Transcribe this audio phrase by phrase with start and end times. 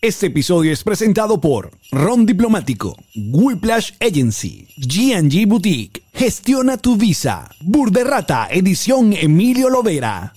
[0.00, 8.46] Este episodio es presentado por Ron Diplomático, Whiplash Agency, G&G Boutique, Gestiona tu Visa, Burderrata,
[8.48, 10.32] edición Emilio Lovera.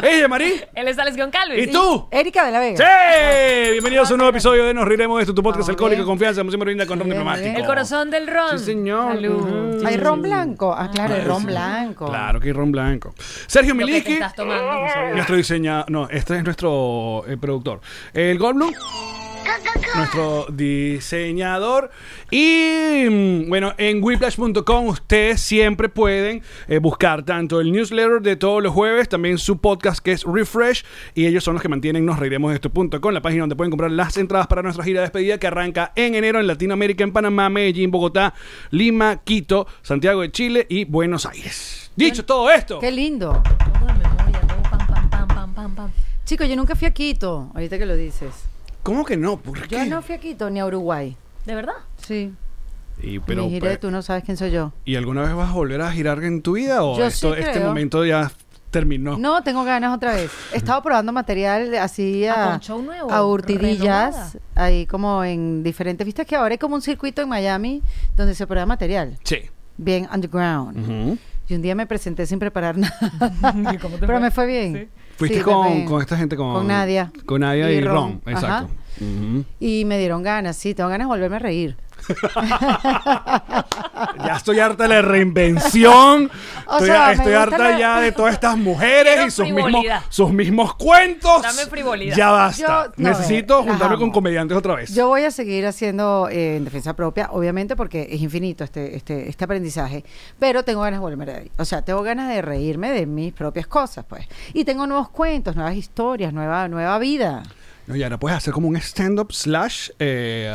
[0.00, 0.60] ¡Ella, Marí!
[0.74, 1.66] Él es Alex Goncalves.
[1.68, 2.06] ¿Y tú?
[2.12, 2.76] Erika de la Vega.
[2.76, 3.72] ¡Sí!
[3.72, 6.66] Bienvenidos a un nuevo episodio de Nos Riremos de esto, tu podcast alcohólico confianza, siempre
[6.66, 7.58] brinda con Ron Diplomático.
[7.58, 8.58] El corazón del ron.
[8.60, 9.14] Sí, señor.
[9.14, 9.84] Salud.
[9.84, 10.72] Hay ron blanco.
[10.72, 12.06] Ah, claro, el ron blanco.
[12.06, 13.12] Claro que hay ron blanco.
[13.48, 14.12] Sergio Lo que te Miliki.
[14.12, 14.72] estás tomando.
[15.14, 17.80] Nuestro diseñador, no, este es nuestro eh, productor.
[18.14, 18.72] El Goldblum,
[19.94, 21.90] nuestro diseñador.
[22.30, 28.62] Y mm, bueno, en whiplash.com ustedes siempre pueden eh, buscar tanto el newsletter de todos
[28.62, 30.84] los jueves, también su podcast que es Refresh.
[31.14, 33.90] Y ellos son los que mantienen Nos Reiremos de esto.com, la página donde pueden comprar
[33.90, 37.48] las entradas para nuestra gira de despedida que arranca en enero en Latinoamérica, en Panamá,
[37.48, 38.34] Medellín, Bogotá,
[38.70, 41.90] Lima, Quito, Santiago de Chile y Buenos Aires.
[41.96, 42.78] Dicho todo esto.
[42.78, 43.42] Qué lindo.
[43.42, 45.90] Todo de memoria, todo pam, pam, pam, pam, pam, pam.
[46.24, 48.51] Chico, yo nunca fui a Quito, ahorita que lo dices.
[48.82, 49.36] ¿Cómo que no?
[49.38, 49.86] ¿Por Yo qué?
[49.86, 51.16] no fui a Quito ni a Uruguay.
[51.46, 51.74] ¿De verdad?
[52.06, 52.32] Sí.
[53.02, 54.72] Y, pero, Mi giré, pues, tú no sabes quién soy yo.
[54.84, 57.40] ¿Y alguna vez vas a volver a girar en tu vida o Yo esto- sí
[57.40, 57.68] este creo.
[57.68, 58.30] momento ya
[58.70, 59.18] terminó?
[59.18, 60.30] No, tengo ganas otra vez.
[60.52, 65.62] He estado probando material así Ah, a, con show nuevo, a hurtidillas, ahí como en
[65.62, 66.04] diferentes.
[66.04, 67.82] Viste que ahora hay como un circuito en Miami
[68.16, 69.38] donde se prueba material, Sí.
[69.76, 70.78] bien underground.
[70.78, 71.18] Ujú.
[71.48, 73.72] Y un día me presenté sin preparar nada.
[73.72, 74.20] ¿Y cómo te Pero fue?
[74.20, 74.74] me fue bien.
[74.74, 75.01] Sí.
[75.22, 77.12] Fuiste Sí, con, con esta gente, con, Con Nadia.
[77.26, 77.94] Con Nadia y, Y Ron.
[77.94, 78.34] Ron.
[78.34, 78.68] Exacto.
[79.60, 81.76] Y me dieron ganas, sí, tengo ganas de volverme a reír.
[84.24, 86.30] Ya estoy harta de la reinvención.
[86.64, 90.30] O estoy sea, harta la- ya de todas estas mujeres Quiero y sus mismos, sus
[90.32, 91.42] mismos cuentos.
[91.42, 92.16] Dame frivolidad.
[92.16, 92.84] Ya basta.
[92.86, 94.94] Yo- no, Necesito eh, juntarme con comediantes otra vez.
[94.94, 99.28] Yo voy a seguir haciendo eh, en defensa propia, obviamente, porque es infinito este, este,
[99.28, 100.02] este aprendizaje.
[100.38, 101.50] Pero tengo ganas de volverme a reír.
[101.58, 104.26] O sea, tengo ganas de reírme de mis propias cosas, pues.
[104.54, 107.42] Y tengo nuevos cuentos, nuevas historias, nueva, nueva vida.
[107.86, 109.90] No, y ahora puedes hacer como un stand-up slash.
[109.98, 110.52] eh,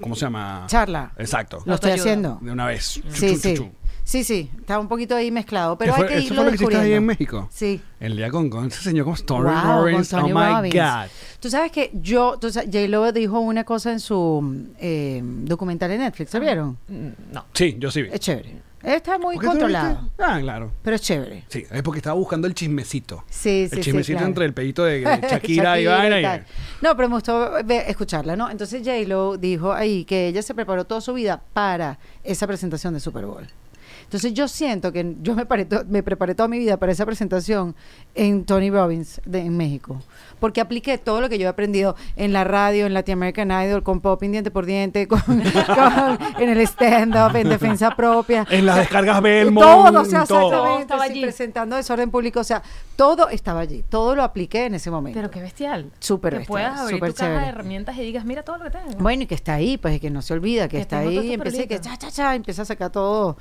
[0.00, 0.64] ¿Cómo se llama?
[0.68, 1.12] Charla.
[1.18, 1.62] Exacto.
[1.66, 2.38] Lo estoy haciendo.
[2.40, 2.94] De una vez.
[2.94, 3.54] Chu, Sí, chu, sí.
[3.54, 3.70] chu.
[4.04, 4.48] Sí, sí.
[4.60, 5.76] Está un poquito ahí mezclado.
[5.76, 7.04] Pero ¿Qué hay fue- que ¿Eso irlo fue lo que hiciste ahí en.
[7.06, 7.48] México?
[7.52, 7.82] Sí.
[7.98, 10.06] El día con, con ese señor como Tony Wow, con.
[10.06, 10.74] Tony oh my Robbins.
[10.74, 11.10] God.
[11.40, 15.98] Tú sabes que yo, tú sa- J-Lo dijo una cosa en su eh, documental de
[15.98, 16.78] Netflix, ¿se vieron?
[16.88, 17.44] Mm, No.
[17.52, 18.10] Sí, yo sí vi.
[18.12, 18.62] Es chévere.
[18.86, 20.10] Está muy ¿Por qué tú lo controlado?
[20.18, 20.72] Ah, claro.
[20.82, 21.44] pero es chévere.
[21.48, 23.24] Sí, es porque estaba buscando el chismecito.
[23.28, 24.28] Sí, sí, el sí, chismecito claro.
[24.28, 26.36] entre el pedito de, de Shakira, y vaina.
[26.36, 26.42] y-.
[26.82, 28.48] No, pero me gustó ver- escucharla, ¿no?
[28.48, 33.00] Entonces J-Lo dijo ahí que ella se preparó toda su vida para esa presentación de
[33.00, 33.46] Super Bowl.
[34.06, 37.74] Entonces yo siento que yo me, paré me preparé toda mi vida para esa presentación
[38.14, 40.00] en Tony Robbins de- en México.
[40.38, 43.82] Porque apliqué todo lo que yo he aprendido en la radio, en Latin American Idol,
[43.82, 45.40] con pop diente por diente, con, con-
[46.38, 48.46] en el stand-up, en defensa propia.
[48.50, 49.66] En las descargas Belmont.
[49.66, 50.46] Todo, o sea, todo.
[50.46, 51.22] exactamente, Estaba allí.
[51.22, 52.62] presentando desorden público, o sea,
[52.96, 55.18] todo estaba allí, todo lo apliqué en ese momento.
[55.18, 55.90] Pero qué bestial.
[55.98, 57.48] Súper Que bestial, puedas abrir tu caja de chévere.
[57.48, 58.86] herramientas y digas, mira todo lo que tengo.
[58.98, 61.08] Bueno, y que está ahí, pues, y que no se olvida, que, Que está todo
[61.10, 63.36] ahí, y empecé que cha, cha, cha, empieza a sacar todo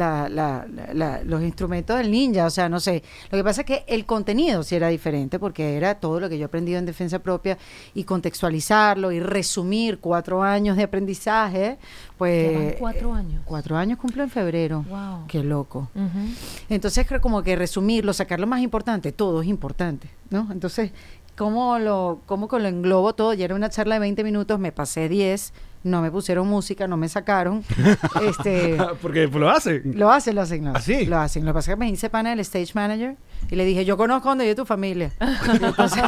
[0.00, 3.02] la- la- la- los instrumentos del ninja, o sea, no sé.
[3.30, 6.36] Lo que pasa es que el contenido sí era diferente, porque era todo lo que
[6.38, 7.58] yo he aprendido en defensa propia,
[7.94, 11.78] y contextualizarlo, y resumir cuatro años de aprendizaje,
[12.18, 12.74] pues...
[12.78, 13.42] Cuatro años.
[13.44, 14.84] Cuatro años cumplo en febrero.
[14.88, 15.26] Wow.
[15.28, 15.88] Qué loco.
[16.68, 20.48] Entonces creo como que resumirlo, sacar lo más importante, todo es importante, ¿no?
[20.50, 20.92] Entonces,
[21.36, 23.34] ¿cómo lo, cómo lo englobo todo?
[23.34, 26.96] Ya era una charla de 20 minutos, me pasé 10, no me pusieron música, no
[26.96, 27.64] me sacaron.
[28.22, 29.82] este, Porque lo hace.
[29.84, 30.72] lo hacen, lo hacen, no.
[30.74, 31.06] ¿Ah, sí?
[31.06, 31.44] Lo hacen.
[31.44, 33.16] Lo que pasa es que me hice pana del stage manager
[33.50, 35.10] y le dije, yo conozco dónde vive tu familia.
[35.20, 36.02] Y entonces-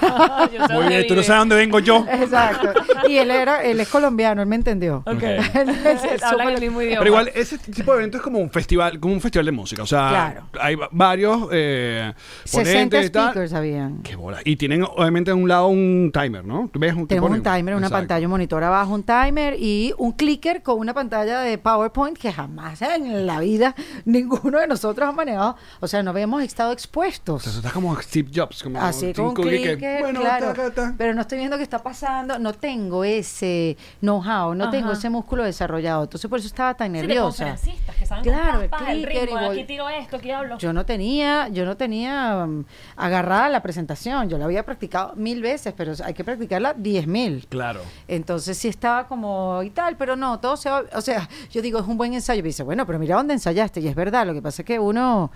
[0.52, 1.23] Yo sé Muy dónde bien, tú no vive.
[1.25, 2.05] sabes dónde vengo yo.
[2.11, 2.73] Exacto.
[3.08, 5.02] y él era, él es colombiano, él me entendió.
[5.06, 5.23] Ok.
[6.23, 6.99] Hablan el mismo idioma.
[6.99, 9.82] Pero igual, ese tipo de evento es como un festival, como un festival de música.
[9.82, 10.43] O sea, Claro.
[10.61, 12.12] hay va- varios eh,
[12.44, 13.25] 60 ponentes y tal.
[13.31, 14.02] speakers habían.
[14.02, 14.38] Qué bola.
[14.44, 16.69] Y tienen obviamente a un lado un timer, ¿no?
[16.73, 16.94] ¿Tú ves?
[16.94, 18.00] Te Tenemos un ponen- timer, una Exacto.
[18.02, 22.32] pantalla, un monitor abajo, un timer y un clicker con una pantalla de PowerPoint que
[22.32, 23.75] jamás en la vida
[24.05, 25.56] ninguno de nosotros ha manejado.
[25.81, 27.21] O sea, no habíamos estado expuestos.
[27.26, 28.62] O sea, tú estás como Steve Jobs.
[28.62, 30.72] Como Así Tim con un Cook y que, clicker, bueno, claro.
[30.72, 30.94] ta.
[30.98, 35.44] Pero no estoy viendo qué está pasando, no tengo ese know-how, no tengo ese músculo
[35.44, 36.02] desarrollado.
[36.04, 37.44] Entonces por eso estaba tan Sí, de nerviosa.
[37.46, 39.88] conferencistas que saben Claro, cómo el pa, pa, el clicker ritmo, y vol- aquí tiro
[39.88, 40.58] esto, aquí hablo.
[40.58, 42.64] Yo no tenía, yo no tenía um,
[42.96, 47.46] agarrada la presentación, yo la había practicado mil veces, pero hay que practicarla diez mil.
[47.48, 47.80] Claro.
[48.08, 51.78] Entonces sí estaba como y tal, pero no, todo se va, o sea, yo digo,
[51.78, 52.40] es un buen ensayo.
[52.40, 53.80] Y dice, bueno, pero mira dónde ensayaste.
[53.80, 55.30] Y es verdad, lo que pasa es que uno,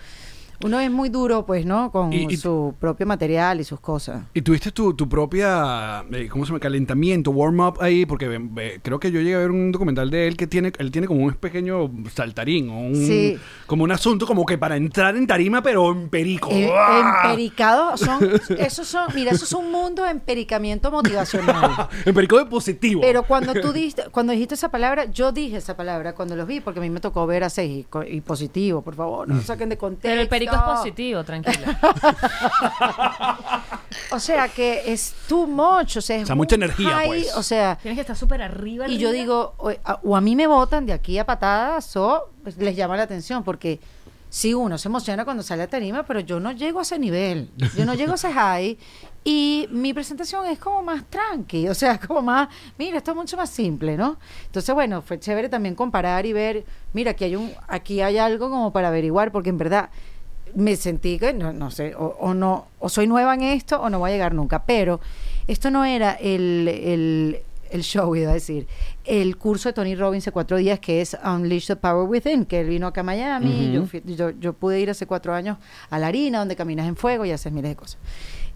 [0.64, 1.90] uno es muy duro, pues, ¿no?
[1.90, 4.22] Con Y- y- su propio material y sus cosas.
[4.34, 6.60] Y tuviste tu, tu propia, eh, ¿cómo se llama?
[6.60, 10.26] Calentamiento, warm-up ahí, porque eh, eh, creo que yo llegué a ver un documental de
[10.28, 13.38] él que tiene, él tiene como un pequeño saltarín, o un, Sí.
[13.66, 16.50] como un asunto como que para entrar en tarima, pero en perico.
[16.50, 17.22] El, ¡Ah!
[17.24, 18.18] empericado son,
[18.58, 21.88] esos son, mira, eso es un mundo de empericamiento motivacional.
[22.04, 23.00] En perico de positivo.
[23.00, 26.60] Pero cuando tú diste, cuando dijiste esa palabra, yo dije esa palabra cuando los vi,
[26.60, 29.76] porque a mí me tocó ver a seis y positivo, por favor, no saquen de
[29.76, 30.08] contexto.
[30.08, 31.78] Pero el es positivo, tranquila.
[34.12, 37.36] O sea que es too much, o sea, es O sea, mucha energía, high, pues.
[37.36, 38.86] O sea, Tienes que estar súper arriba.
[38.88, 39.22] y yo arriba.
[39.22, 42.76] digo, o a, o a mí me votan de aquí a patadas o pues, les
[42.76, 43.80] llama la atención, porque
[44.30, 47.50] sí, uno se emociona cuando sale a tarima, pero yo no llego a ese nivel,
[47.76, 48.78] yo no llego a ese high.
[49.24, 53.36] Y mi presentación es como más tranqui, o sea, como más, mira, esto es mucho
[53.36, 54.18] más simple, ¿no?
[54.46, 58.48] Entonces, bueno, fue chévere también comparar y ver, mira, aquí hay un, aquí hay algo
[58.50, 59.90] como para averiguar, porque en verdad
[60.56, 63.88] me sentí que no, no sé, o, o no, o soy nueva en esto o
[63.90, 64.64] no voy a llegar nunca.
[64.64, 65.00] Pero
[65.46, 67.38] esto no era el, el,
[67.70, 68.66] el show, iba a decir,
[69.04, 72.60] el curso de Tony Robbins de cuatro días que es Unleash the Power Within, que
[72.60, 73.70] él vino acá a Miami.
[73.72, 75.58] yo, fui- yo, yo pude ir hace cuatro años
[75.90, 77.98] a la harina, donde caminas en fuego y haces miles de cosas.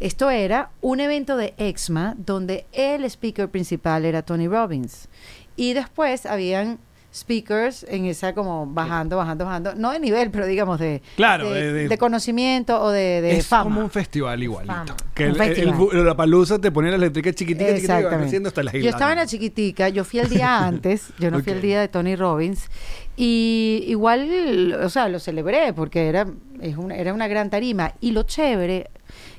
[0.01, 5.09] Esto era un evento de EXMA donde el speaker principal era Tony Robbins.
[5.57, 6.79] Y después habían
[7.13, 11.61] speakers en esa como bajando, bajando, bajando, no de nivel, pero digamos de, Claro, de,
[11.61, 13.65] de- de- de conocimiento o de, de es fama.
[13.65, 14.73] como un festival igualito.
[14.75, 14.97] Fama.
[15.15, 15.89] Que Un el, festival.
[15.93, 18.23] el- la palusa te pone la eléctrica chiquitica, chiquitica, y va Exactamente.
[18.25, 21.41] creciendo hasta la Yo estaba en la chiquitica, yo fui el día antes, yo no
[21.41, 22.69] fui el día de Tony Robbins
[23.17, 26.27] y igual, o sea, lo celebré porque era,
[26.61, 28.89] es una, era una gran tarima y lo chévere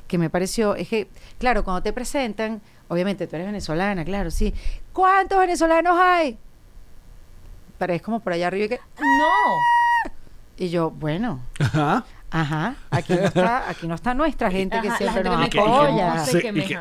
[0.07, 1.07] que me pareció es que,
[1.39, 4.53] claro, cuando te presentan, obviamente tú eres venezolana, claro, sí.
[4.91, 6.37] ¿Cuántos venezolanos hay?
[7.81, 9.57] Pero es como por allá arriba y que, No.
[10.55, 12.05] y yo, bueno, Ajá.
[12.31, 16.23] Ajá, aquí no está, aquí no está nuestra gente que Ajá, siempre gente nos apoya.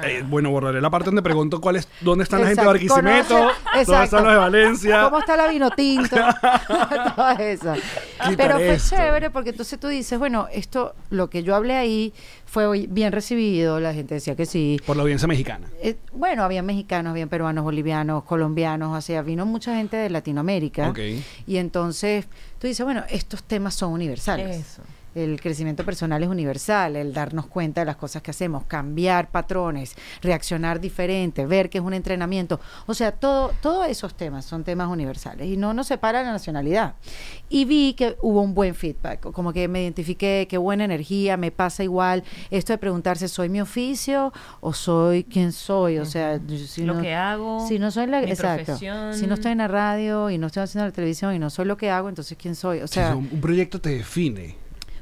[0.08, 3.34] eh, bueno, borraré la parte donde pregunto cuál es, dónde están la gente de Barquisimeto,
[3.34, 5.02] conoce- dónde están los de Valencia.
[5.02, 6.16] ¿Cómo está la vino tinto?
[7.16, 7.74] Todo eso.
[7.74, 8.96] Quitar Pero fue esto.
[8.96, 12.12] chévere porque entonces tú dices, bueno, esto, lo que yo hablé ahí
[12.46, 14.80] fue bien recibido, la gente decía que sí.
[14.86, 15.68] Por la audiencia mexicana.
[15.82, 20.90] Eh, bueno, había mexicanos, habían peruanos, bolivianos, colombianos, o sea, vino mucha gente de Latinoamérica.
[20.90, 20.98] Ok.
[21.46, 22.26] Y entonces
[22.58, 24.56] tú dices, bueno, estos temas son universales.
[24.58, 24.82] Eso.
[25.14, 29.96] El crecimiento personal es universal, el darnos cuenta de las cosas que hacemos, cambiar patrones,
[30.22, 32.60] reaccionar diferente, ver que es un entrenamiento.
[32.86, 36.94] O sea, todo, todos esos temas son temas universales y no nos separa la nacionalidad.
[37.48, 41.50] Y vi que hubo un buen feedback, como que me identifiqué, qué buena energía, me
[41.50, 42.22] pasa igual.
[42.50, 45.98] Esto de preguntarse, ¿soy mi oficio o soy quien soy?
[45.98, 47.66] O sea, si Lo no- que hago.
[47.66, 48.64] si no soy la, mi exacto.
[48.64, 49.14] profesión.
[49.14, 51.64] Si no estoy en la radio y no estoy haciendo la televisión y no soy
[51.64, 52.80] lo que hago, entonces quién soy.
[52.80, 54.59] O sea, un proyecto te define.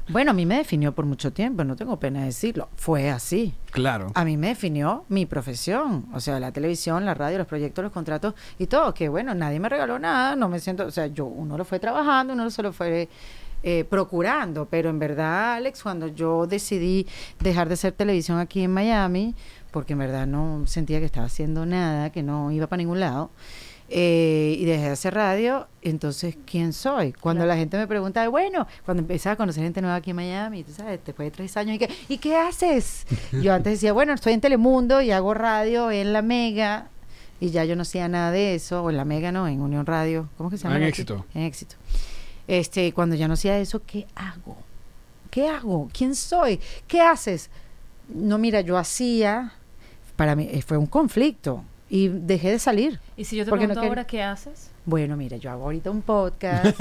[0.09, 2.69] Bueno, a mí me definió por mucho tiempo, no tengo pena de decirlo.
[2.75, 3.53] Fue así.
[3.71, 4.11] Claro.
[4.15, 7.93] A mí me definió mi profesión, o sea, la televisión, la radio, los proyectos, los
[7.93, 8.93] contratos y todo.
[8.93, 11.79] Que bueno, nadie me regaló nada, no me siento, o sea, yo uno lo fue
[11.79, 13.07] trabajando, uno se lo fue
[13.61, 17.05] eh, procurando, pero en verdad, Alex, cuando yo decidí
[17.39, 19.35] dejar de hacer televisión aquí en Miami,
[19.71, 23.31] porque en verdad no sentía que estaba haciendo nada, que no iba para ningún lado.
[23.91, 27.13] Eh, y dejé de hacer radio, entonces, ¿quién soy?
[27.13, 30.63] Cuando la gente me pregunta, bueno, cuando empezaba a conocer gente nueva aquí en Miami,
[30.63, 33.07] tú sabes, después de tres años, ¿y qué, ¿y qué haces?
[33.41, 36.89] Yo antes decía, bueno, estoy en Telemundo y hago radio en La Mega,
[37.39, 39.85] y ya yo no hacía nada de eso, o en La Mega no, en Unión
[39.85, 40.77] Radio, ¿cómo que se llama?
[40.77, 40.83] En?
[40.83, 41.25] Éxito.
[41.33, 41.75] En Éxito.
[42.47, 44.57] Este, cuando ya no hacía eso, ¿qué hago?
[45.31, 45.89] ¿Qué hago?
[45.93, 46.59] ¿Quién soy?
[46.87, 47.49] ¿Qué haces?
[48.09, 49.53] No, mira, yo hacía,
[50.15, 52.99] para mí eh, fue un conflicto y dejé de salir.
[53.17, 54.69] Y si yo te no pregunto quer- ahora qué haces.
[54.85, 56.79] Bueno, mira, yo hago ahorita un podcast.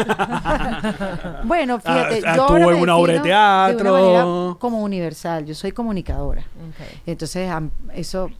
[1.44, 3.92] bueno, fíjate, Ah, yo ahora me en una obra de una teatro.
[3.92, 5.40] manera como unificadora.
[5.44, 6.40] Yo soy comunicadora.
[6.42, 6.86] Ok.
[7.06, 7.50] Entonces,
[7.94, 8.30] eso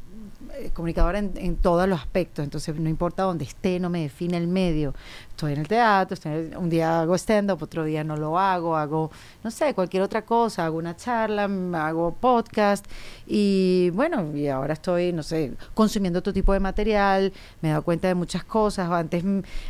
[0.54, 4.37] eh, comunicadora en, en todos los aspectos, entonces no importa dónde esté, no me define
[4.37, 4.94] el medio.
[5.38, 9.12] Estoy en el teatro, estoy un día hago stand-up, otro día no lo hago, hago,
[9.45, 12.85] no sé, cualquier otra cosa, hago una charla, hago podcast
[13.25, 17.85] y bueno, y ahora estoy, no sé, consumiendo otro tipo de material, me he dado
[17.85, 18.90] cuenta de muchas cosas.
[18.90, 19.23] Antes,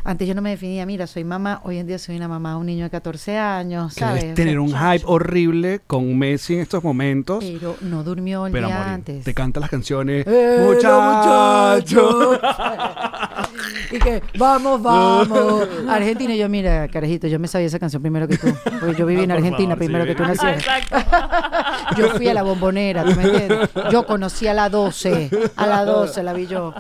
[0.05, 2.57] antes yo no me definía, mira, soy mamá, hoy en día soy una mamá de
[2.57, 4.25] un niño de 14 años, ¿sabes?
[4.25, 7.45] O tener un hype horrible con Messi en estos momentos.
[7.45, 8.93] Pero no durmió el Pero día morir.
[8.95, 9.23] antes.
[9.25, 10.25] Te canta las canciones.
[10.27, 12.41] ¡Eh, muchacho.
[13.93, 15.69] y que vamos, vamos.
[15.89, 18.49] Argentina, y yo, mira, carajito, yo me sabía esa canción primero que tú.
[18.81, 20.09] Porque yo viví en Ah, Argentina favor, primero sí.
[20.11, 20.59] que tú nacieras.
[20.59, 20.97] Exacto.
[21.97, 23.71] Yo fui a la bombonera, ¿tú me entiendes?
[23.91, 25.31] Yo conocí a la 12.
[25.57, 26.75] A la 12 la vi yo.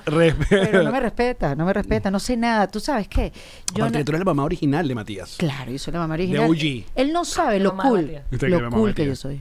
[0.50, 2.66] Pero no me respeta, no me respeta, no sé nada.
[2.68, 3.32] ¿Tú sabes qué?
[3.74, 5.36] Yo Aparte, no- tú eres la mamá original de Matías.
[5.38, 6.48] Claro, yo soy la mamá original.
[6.50, 6.84] OG.
[6.94, 9.40] Él no sabe lo Mamá de cool, lo cool de que yo soy.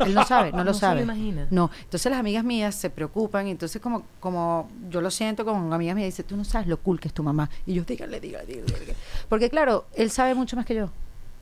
[0.00, 1.02] Él no sabe, no lo No se lo sabe.
[1.02, 1.46] imagina.
[1.50, 5.96] No, entonces las amigas mías se preocupan entonces como, como yo lo siento como amigas
[5.96, 7.48] mías dice, tú no sabes lo cool que es tu mamá.
[7.66, 8.46] Y yo, dígale, dígale.
[8.46, 8.94] dígale".
[9.28, 10.90] Porque claro, él sabe mucho más que yo.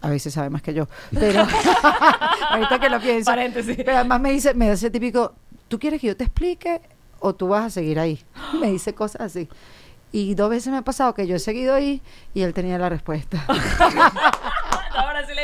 [0.02, 0.86] A veces sabe más que yo.
[1.12, 1.46] Pero
[2.50, 3.30] ahorita que lo pienso.
[3.30, 3.76] Paréntesis.
[3.76, 5.32] Pero además me dice, me hace típico,
[5.68, 6.80] ¿tú quieres que yo te explique
[7.20, 8.22] o tú vas a seguir ahí?
[8.60, 9.48] Me dice cosas así.
[10.12, 12.00] Y dos veces me ha pasado que yo he seguido ahí
[12.34, 13.44] y él tenía la respuesta.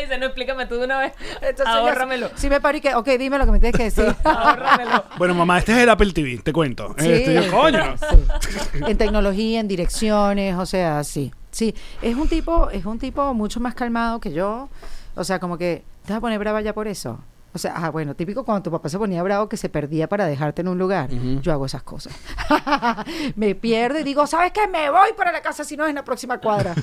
[0.03, 1.13] Dice, no, explícame tú de una vez.
[1.41, 2.31] Entonces Ahórramelo.
[2.37, 4.15] Sí me paro y que, ok, dime lo que me tienes que decir.
[4.25, 5.05] Ahórramelo.
[5.19, 6.95] Bueno, mamá, este es el Apple TV, te cuento.
[6.99, 7.97] Sí, Este, yo, coño.
[8.11, 8.81] sí.
[8.87, 11.33] En tecnología, en direcciones, o sea, sí.
[11.51, 14.69] Sí, es un tipo, es un tipo mucho más calmado que yo.
[15.17, 17.19] O sea, como que te vas a poner brava ya por eso.
[17.53, 20.27] O sea, ah, bueno, típico cuando tu papá se ponía bravo que se perdía para
[20.27, 21.11] dejarte en un lugar.
[21.43, 22.13] Yo hago esas cosas.
[23.37, 24.69] me pierdo y digo, ¿sabes qué?
[24.69, 26.75] Me voy para la casa si no es en la próxima cuadra.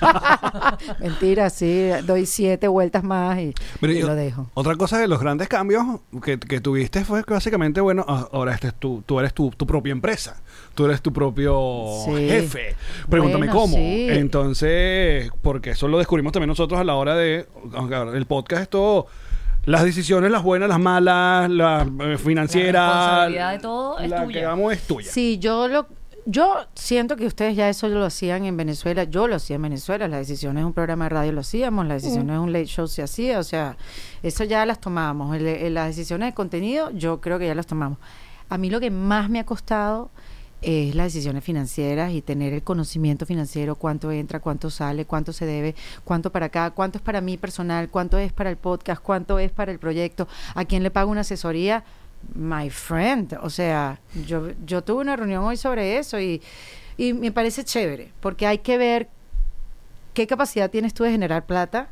[1.00, 4.50] Mentira, sí, doy siete vueltas más y, Pero y yo- lo dejo.
[4.54, 5.84] Otra cosa de los grandes cambios
[6.24, 9.50] que, que tuviste fue que básicamente, bueno, a- ahora este es tu, tú eres tu,
[9.50, 10.40] tu propia empresa.
[10.74, 12.28] Tú eres tu propio Sí.
[12.28, 12.74] jefe.
[13.08, 13.76] Pregúntame Bueno, cómo.
[13.76, 14.08] sí.
[14.10, 17.46] Entonces, porque eso lo descubrimos también nosotros a la hora de.
[18.14, 19.06] El podcast es todo.
[19.66, 22.74] Las decisiones, las buenas, las malas, las eh, financieras.
[22.88, 22.94] La
[23.26, 24.38] responsabilidad de todo es la tuya.
[24.40, 25.10] que hagamos es tuya.
[25.10, 25.86] Sí, yo lo
[26.28, 30.08] yo siento que ustedes ya eso lo hacían en Venezuela, yo lo hacía en Venezuela,
[30.08, 32.88] las decisiones de un programa de radio lo hacíamos, las decisiones de un late show
[32.88, 33.76] se hacía, o sea,
[34.24, 37.66] eso ya las tomábamos, El- el- las decisiones de contenido yo creo que ya las
[37.68, 37.98] tomamos.
[38.48, 40.10] A mí lo que más me ha costado
[40.62, 45.46] es las decisiones financieras y tener el conocimiento financiero, cuánto entra, cuánto sale, cuánto se
[45.46, 49.38] debe, cuánto para acá, cuánto es para mí personal, cuánto es para el podcast, cuánto
[49.38, 51.84] es para el proyecto, a quién le pago una asesoría.
[52.34, 56.42] My friend, o sea, yo, yo tuve una reunión hoy sobre eso y,
[56.96, 59.08] y me parece chévere, porque hay que ver
[60.16, 61.90] qué capacidad tienes tú de generar plata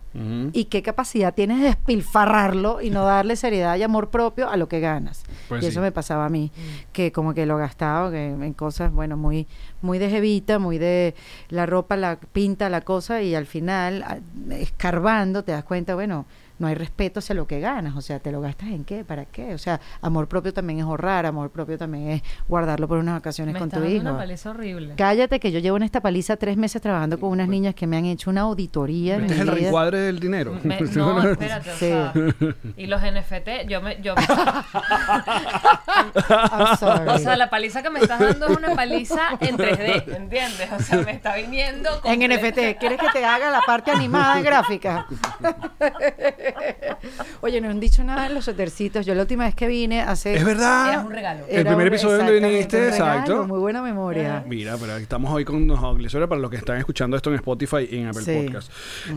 [0.55, 4.67] y qué capacidad tienes de despilfarrarlo y no darle seriedad y amor propio a lo
[4.67, 5.25] que ganas.
[5.47, 5.71] Pues y sí.
[5.73, 6.51] eso me pasaba a mí,
[6.95, 9.47] que como que lo gastaba que en cosas, bueno, muy
[9.83, 11.15] muy de jevita, muy de
[11.51, 16.25] la ropa, la pinta, la cosa y al final escarbando te das cuenta, bueno,
[16.59, 19.25] no hay respeto hacia lo que ganas, o sea, te lo gastas en qué, para
[19.25, 23.15] qué, o sea, amor propio también es ahorrar, amor propio también es guardarlo por unas
[23.15, 24.09] vacaciones Me con está tu dando hijo.
[24.09, 24.95] una paliza horrible.
[24.97, 27.97] Cállate que yo llevo en esta paliza tres meses trabajando con unas niñas que me
[27.97, 29.17] han hecho una auditoría.
[29.17, 30.59] en Este es el reencuadre del dinero.
[30.63, 32.13] Me- no, espérate, o sea,
[32.77, 34.15] y los NFT, yo me, yo,
[36.31, 37.09] I'm sorry.
[37.09, 40.69] o sea, la paliza que me estás dando es una paliza en 3D, ¿entiendes?
[40.73, 42.21] O sea, me está viniendo En.
[42.25, 45.07] NFT, ¿quieres que te haga la parte animada de gráfica?
[47.41, 49.05] Oye, no han dicho nada de los suétercitos.
[49.07, 50.35] Yo la última vez que vine hace...
[50.35, 50.89] Es verdad.
[50.91, 51.45] Era un regalo.
[51.49, 53.47] El era primer un- episodio donde exactamente, viniste, un regalo, exacto.
[53.49, 54.45] Muy buena memoria.
[54.47, 57.37] Mira, pero aquí estamos hoy con los Gliceria para los que están escuchando esto en
[57.37, 58.43] Spotify y en Apple Sí.
[58.45, 58.71] Podcast.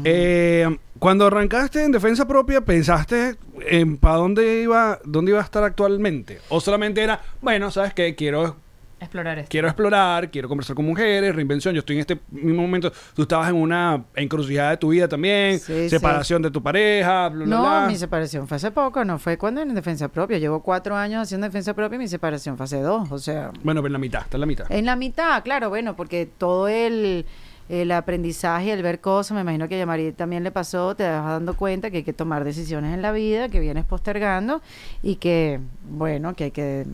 [0.03, 3.35] Eh, cuando arrancaste en defensa propia, ¿pensaste
[3.67, 6.39] en para dónde iba, dónde iba a estar actualmente?
[6.49, 8.57] ¿O solamente era, bueno, sabes qué, quiero,
[8.99, 9.49] Explorar esto.
[9.51, 11.73] quiero explorar, quiero conversar con mujeres, reinvención?
[11.75, 15.59] Yo estoy en este mismo momento, tú estabas en una encrucijada de tu vida también,
[15.59, 17.85] Sí, separación de tu pareja, bla, No, bla.
[17.87, 20.39] mi separación fue hace poco, no fue cuando en defensa propia.
[20.39, 23.11] Llevo cuatro años haciendo defensa propia y mi separación fue hace dos.
[23.11, 24.65] O sea, Bueno, pero en la mitad, está en la mitad.
[24.71, 27.25] En la mitad, claro, bueno, porque todo el,
[27.69, 31.23] el aprendizaje, el ver cosas, me imagino que a Yamari también le pasó, te vas
[31.23, 34.61] dando cuenta que hay que tomar decisiones en la vida, que vienes postergando
[35.03, 36.85] y que, bueno, que hay que...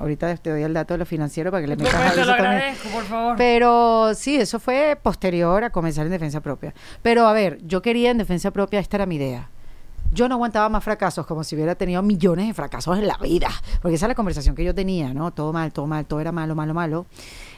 [0.00, 2.20] Ahorita te doy el dato de lo financiero para que le metas a Pues te
[2.20, 2.54] eso lo también.
[2.54, 3.36] agradezco, por favor.
[3.36, 6.72] Pero sí, eso fue posterior a comenzar en defensa propia.
[7.02, 9.48] Pero a ver, yo quería en defensa propia, esta era mi idea.
[10.10, 13.48] Yo no aguantaba más fracasos, como si hubiera tenido millones de fracasos en la vida.
[13.82, 15.32] Porque esa es la conversación que yo tenía, ¿no?
[15.32, 17.04] Todo mal, todo mal, todo era malo, malo, malo.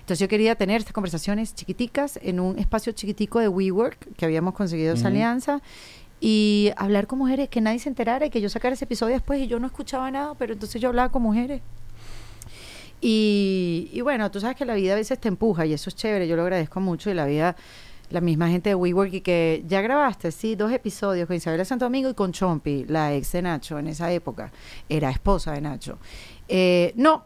[0.00, 4.54] Entonces yo quería tener estas conversaciones chiquiticas en un espacio chiquitico de WeWork, que habíamos
[4.54, 5.60] conseguido esa alianza,
[6.18, 9.40] y hablar con mujeres, que nadie se enterara y que yo sacara ese episodio después
[9.40, 11.62] y yo no escuchaba nada, pero entonces yo hablaba con mujeres.
[13.00, 15.96] Y, y bueno, tú sabes que la vida a veces te empuja y eso es
[15.96, 17.56] chévere, yo lo agradezco mucho y la vida,
[18.10, 21.86] la misma gente de WeWork y que ya grabaste, sí, dos episodios con Isabela Santo
[21.86, 24.52] Domingo y con Chompi, la ex de Nacho en esa época,
[24.88, 25.98] era esposa de Nacho.
[26.48, 27.24] Eh, no,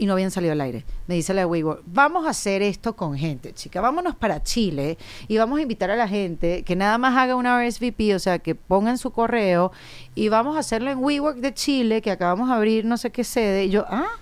[0.00, 0.86] y no habían salido al aire.
[1.06, 4.96] Me dice la de WeWork, vamos a hacer esto con gente, chica, vámonos para Chile
[5.28, 8.38] y vamos a invitar a la gente que nada más haga una RSVP, o sea,
[8.38, 9.72] que pongan su correo
[10.14, 13.24] y vamos a hacerlo en WeWork de Chile, que acabamos de abrir no sé qué
[13.24, 13.66] sede.
[13.66, 14.16] Y yo, ah,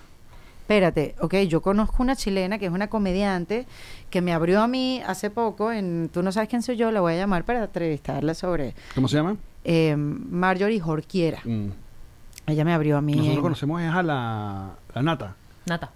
[0.69, 3.65] espérate, ok, yo conozco una chilena que es una comediante
[4.11, 7.01] que me abrió a mí hace poco, en Tú no sabes quién soy yo, la
[7.01, 9.35] voy a llamar para entrevistarla sobre ¿Cómo se llama?
[9.63, 11.39] eh, Marjorie Jorquiera.
[11.43, 11.69] Mm.
[12.45, 13.13] Ella me abrió a mí.
[13.13, 15.35] Nosotros en- conocemos es a la, la Nata.
[15.65, 15.91] Nata.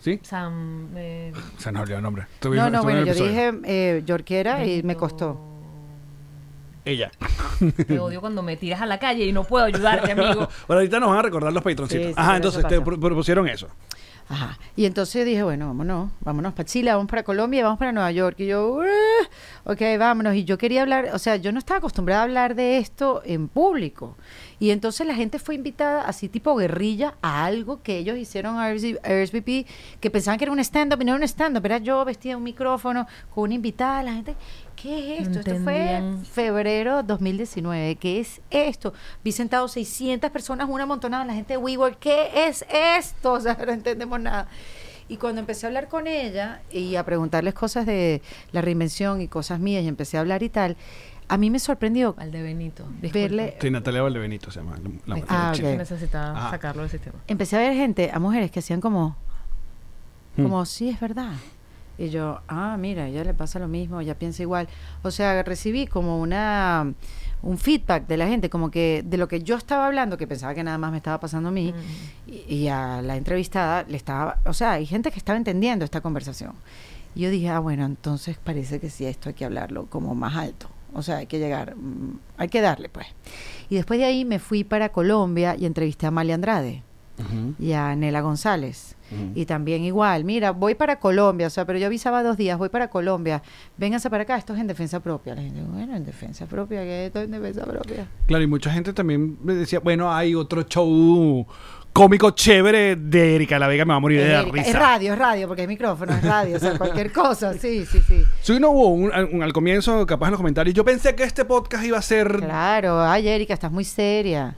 [0.00, 0.20] ¿Sí?
[0.22, 0.90] Sam.
[0.94, 2.26] eh, Se nos olvidó el nombre.
[2.34, 5.40] Estuve- No, no, bueno, yo dije eh, Jorquera y me costó.
[6.84, 7.10] Ella.
[7.86, 10.48] Te odio cuando me tiras a la calle y no puedo ayudarte, amigo.
[10.68, 12.06] Bueno, ahorita nos van a recordar los patroncitos.
[12.08, 13.68] Sí, sí, Ajá, entonces te propusieron eso.
[14.28, 14.58] Ajá.
[14.74, 18.36] Y entonces dije, bueno, vámonos, vámonos para Chile, vamos para Colombia, vamos para Nueva York.
[18.40, 18.82] Y yo, "Uh,
[19.70, 20.34] ok, vámonos.
[20.34, 23.48] Y yo quería hablar, o sea, yo no estaba acostumbrada a hablar de esto en
[23.48, 24.16] público.
[24.58, 28.70] Y entonces la gente fue invitada, así tipo guerrilla, a algo que ellos hicieron a
[28.72, 29.66] RS- RSVP,
[30.00, 32.36] que pensaban que era un stand-up y no era un stand-up, era yo vestida de
[32.36, 34.36] un micrófono con una invitada, la gente,
[34.84, 35.38] ¿qué es esto?
[35.40, 36.24] esto fue entendían.
[36.26, 38.92] febrero 2019, ¿qué es esto?
[39.24, 43.32] Vi sentados 600 personas, una amontonada, la gente de WeWork, ¿qué es esto?
[43.32, 44.46] O sea, no entendemos nada.
[45.08, 48.22] Y cuando empecé a hablar con ella y a preguntarles cosas de
[48.52, 50.76] la reinvención y cosas mías y empecé a hablar y tal,
[51.28, 52.84] a mí me sorprendió Al de Benito.
[53.02, 53.18] disculpa.
[53.18, 54.76] verle, Sí, Natalia Valdebenito se llama.
[55.06, 55.54] la- la- Ah, la ok.
[55.56, 55.74] chica.
[55.76, 56.50] Necesitaba Ajá.
[56.50, 57.16] sacarlo del sistema.
[57.26, 59.16] empecé a ver gente, a mujeres que hacían como,
[60.36, 60.42] Hmm.
[60.42, 61.32] como, sí, es verdad.
[61.98, 64.68] Y yo, ah, mira, a ella le pasa lo mismo, ella piensa igual.
[65.02, 66.92] O sea, recibí como una
[67.42, 70.54] un feedback de la gente, como que de lo que yo estaba hablando, que pensaba
[70.54, 71.72] que nada más me estaba pasando a mí,
[72.26, 72.30] Mm.
[72.32, 76.00] y, y a la entrevistada le estaba, o sea, hay gente que estaba entendiendo esta
[76.00, 76.52] conversación.
[77.14, 80.34] Y yo dije, ah, bueno, entonces parece que sí, esto hay que hablarlo como más
[80.36, 80.68] alto.
[80.94, 83.06] O sea, hay que llegar, mm, hay que darle, pues.
[83.68, 86.82] Y después de ahí me fui para Colombia y entrevisté a Amalia Andrade
[87.60, 88.93] y a Nela González.
[89.34, 92.68] Y también igual, mira, voy para Colombia, o sea, pero yo avisaba dos días, voy
[92.68, 93.42] para Colombia,
[93.76, 95.34] vénganse para acá, esto es en defensa propia.
[95.34, 98.08] La gente, bueno, en defensa propia, ¿qué esto es en defensa propia?
[98.26, 101.46] Claro, y mucha gente también me decía, bueno, hay otro show
[101.94, 104.68] cómico chévere de Erika La Vega, me va a morir de la Erika, risa.
[104.70, 108.00] es radio, es radio, porque es micrófono, es radio, o sea, cualquier cosa, sí, sí,
[108.06, 108.24] sí.
[108.42, 111.44] Sí, no hubo un, un- al comienzo, capaz en los comentarios, yo pensé que este
[111.44, 112.32] podcast iba a ser...
[112.40, 114.56] Claro, ay, Erika, estás muy seria.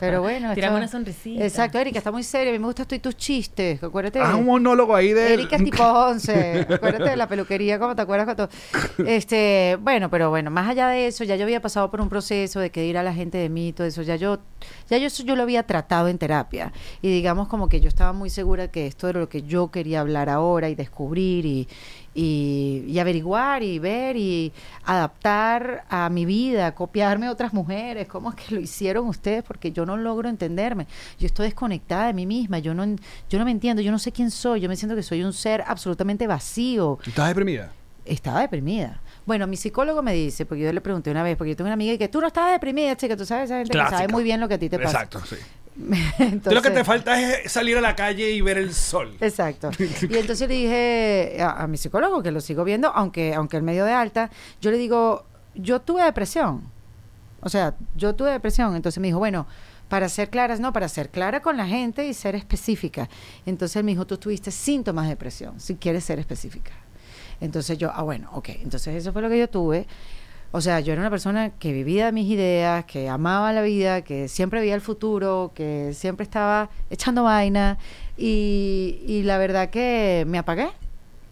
[0.00, 1.42] Pero bueno, Tírame esto- una sonrisita.
[1.44, 4.20] Exacto, Erika, está muy seria, a mí me gustan tú y tus chistes, acuérdate.
[4.20, 5.32] Haz un monólogo ahí de...
[5.32, 6.66] Erika es tipo 11.
[6.74, 8.26] Acuérdate de la peluquería, ¿cómo te acuerdas?
[8.26, 8.48] Cuando...
[9.06, 12.60] Este, bueno, pero bueno, más allá de eso, ya yo había pasado por un proceso
[12.60, 14.40] de que dirá la gente de mí, todo eso, ya yo,
[14.90, 16.72] ya yo eso yo lo había tratado en terapia.
[17.02, 20.00] Y digamos como que yo estaba muy segura que esto era lo que yo quería
[20.00, 21.68] hablar ahora y descubrir y,
[22.14, 24.52] y, y averiguar y ver y
[24.84, 29.72] adaptar a mi vida, copiarme a otras mujeres, cómo es que lo hicieron ustedes, porque
[29.72, 30.86] yo no logro entenderme.
[31.18, 32.84] Yo estoy desconectada de mí misma, yo no,
[33.28, 35.32] yo no me entiendo, yo no sé quién soy, yo me siento que soy un
[35.32, 36.98] ser absolutamente vacío.
[37.06, 37.72] ¿Estás deprimida?
[38.04, 39.00] Estaba deprimida.
[39.24, 41.74] Bueno, mi psicólogo me dice, porque yo le pregunté una vez, porque yo tengo una
[41.74, 44.22] amiga y que tú no estás deprimida, chica, tú sabes esa gente que sabe muy
[44.22, 45.04] bien lo que a ti te pasa.
[45.04, 45.36] Exacto, sí.
[46.18, 49.16] Entonces, lo que te falta es salir a la calle y ver el sol.
[49.20, 49.70] Exacto.
[49.78, 53.62] Y entonces le dije a, a mi psicólogo, que lo sigo viendo, aunque, aunque él
[53.62, 56.62] me dio de alta, yo le digo, yo tuve depresión.
[57.40, 58.76] O sea, yo tuve depresión.
[58.76, 59.46] Entonces me dijo, bueno,
[59.88, 63.08] para ser claras, no, para ser clara con la gente y ser específica.
[63.46, 66.72] Entonces él me dijo, tú tuviste síntomas de depresión, si quieres ser específica.
[67.40, 68.48] Entonces yo, ah, bueno, ok.
[68.62, 69.86] Entonces eso fue lo que yo tuve.
[70.56, 74.28] O sea, yo era una persona que vivía mis ideas, que amaba la vida, que
[74.28, 77.76] siempre veía el futuro, que siempre estaba echando vaina.
[78.16, 80.68] Y, y la verdad que me apagué.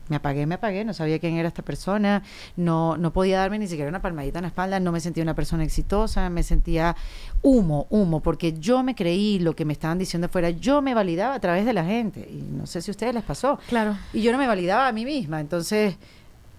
[0.09, 2.25] Me apagué, me apagué, no sabía quién era esta persona,
[2.57, 5.37] no, no podía darme ni siquiera una palmadita en la espalda, no me sentía una
[5.37, 6.97] persona exitosa, me sentía
[7.41, 11.35] humo, humo, porque yo me creí lo que me estaban diciendo afuera, yo me validaba
[11.35, 13.61] a través de la gente, y no sé si a ustedes les pasó.
[13.69, 13.97] Claro.
[14.13, 15.41] Y yo no me validaba a mí misma.
[15.41, 15.97] Entonces,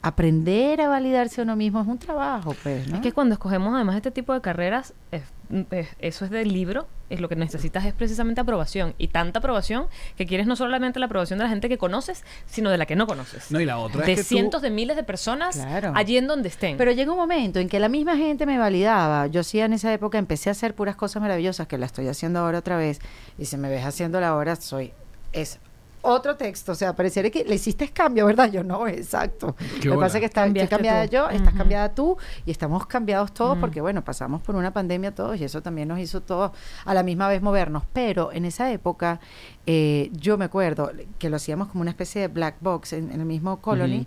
[0.04, 2.98] aprender a validarse uno mismo es un trabajo, pues, ¿no?
[2.98, 5.24] Es que cuando escogemos además este tipo de carreras, es-
[5.72, 8.96] es- eso es del libro, es lo que necesitas es precisamente aprobación.
[8.98, 9.88] Y tanta aprobación
[10.18, 12.96] que quieres no solamente la aprobación de la gente que conoces, sino de la que
[12.98, 13.50] no conoces.
[13.50, 15.94] No, y la otra de es que tú- cientos de miles de personas Claro.
[15.96, 16.76] allí en donde estén.
[16.78, 19.28] Pero llega un momento en que la misma gente me validaba.
[19.28, 22.40] Yo sí en esa época empecé a hacer puras cosas maravillosas que la estoy haciendo
[22.40, 23.00] ahora otra vez.
[23.38, 24.92] Y si me ves haciéndola ahora, soy
[25.32, 25.60] es
[26.04, 26.74] otro texto.
[26.74, 28.52] O sea, pareciera que le hiciste cambio, ¿verdad?
[28.52, 29.56] Yo no, exacto.
[29.82, 31.12] Qué Lo que pasa es que está, estoy cambiada tú.
[31.12, 33.62] yo, estás cambiada tú y estamos cambiados todos Ujú.
[33.62, 36.52] porque, bueno, pasamos por una pandemia todos y eso también nos hizo todos
[36.86, 37.84] a la misma vez movernos.
[37.94, 39.20] Pero en esa época,
[39.66, 43.20] eh, yo me acuerdo que lo hacíamos como una especie de black box en, en
[43.20, 44.06] el mismo Colony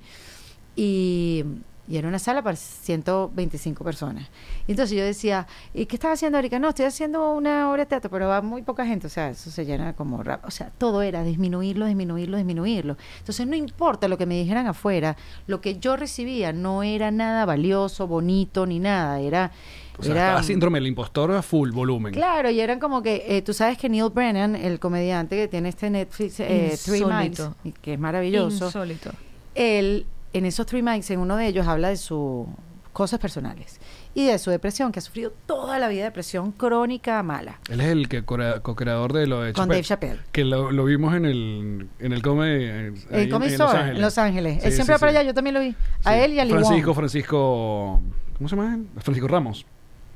[0.77, 1.45] y,
[1.89, 4.29] y era una sala para 125 personas.
[4.67, 6.59] Y entonces yo decía, ¿y qué estás haciendo, Erika?
[6.59, 9.51] No, estoy haciendo una obra de teatro, pero va muy poca gente, o sea, eso
[9.51, 10.49] se llena como rápido.
[10.49, 12.97] O sea, todo era disminuirlo, disminuirlo, disminuirlo.
[13.19, 17.45] Entonces no importa lo que me dijeran afuera, lo que yo recibía no era nada
[17.45, 19.53] valioso, bonito, ni nada, era...
[19.99, 22.13] O sea, era estaba síndrome del impostor a full volumen.
[22.13, 25.71] Claro, y eran como que, eh, tú sabes que Neil Brennan, el comediante que tiene
[25.71, 27.49] este Netflix, eh, Three Minds,
[27.81, 29.11] que es maravilloso, Insólito.
[29.55, 30.05] él,
[30.37, 32.47] en esos Three Minds, en uno de ellos habla de sus
[32.93, 33.79] cosas personales
[34.15, 37.89] y de su depresión, que ha sufrido toda la vida depresión crónica mala, Él es
[37.89, 40.21] el que co-creador de lo de con Dave Chappelle.
[40.33, 42.65] Que lo, lo vimos en el, en el comedy.
[42.65, 43.97] ahí El Comedy en Los Store, Ángeles.
[43.97, 44.55] en Los Ángeles.
[44.55, 45.75] Sí, él siempre sí, va para allá, yo también lo vi.
[46.05, 46.97] A él y a Francisco, Wong.
[46.97, 48.01] Francisco.
[48.39, 48.79] ¿Cómo se llama?
[48.99, 49.67] Francisco Ramos.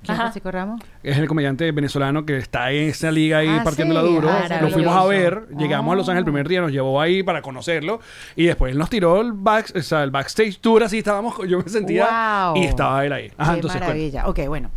[0.03, 0.21] ¿Quién es.
[0.21, 0.81] Francisco Ramos?
[1.03, 4.09] Es el comediante venezolano que está en esa liga ahí Ah, partiéndola sí.
[4.09, 4.29] duro.
[4.31, 5.59] Ah, lo fuimos a ver, maravilloso.
[5.61, 6.33] llegamos a Los Ángeles el Ah.
[6.33, 8.01] primer día, nos llevó ahí para conocerlo
[8.37, 11.59] y después él nos tiró el, back, o sea, el backstage tour, así estábamos, yo
[11.59, 12.63] me sentía Wow.
[12.63, 13.33] y estaba él ahí.
[13.37, 13.87] Ajá, Qué entonces cuenta.
[13.95, 14.27] maravilla.
[14.29, 14.71] Ok, bueno.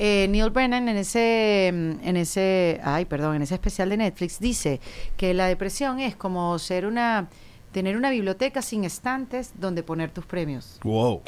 [0.00, 4.38] Eh, Neil Brennan en ese, mm, en ese, ay, perdón, en ese especial de Netflix
[4.38, 4.80] dice
[5.16, 7.26] que la depresión es como ser una,
[7.72, 10.78] tener una biblioteca sin estantes donde poner tus premios.
[10.84, 11.22] Wow.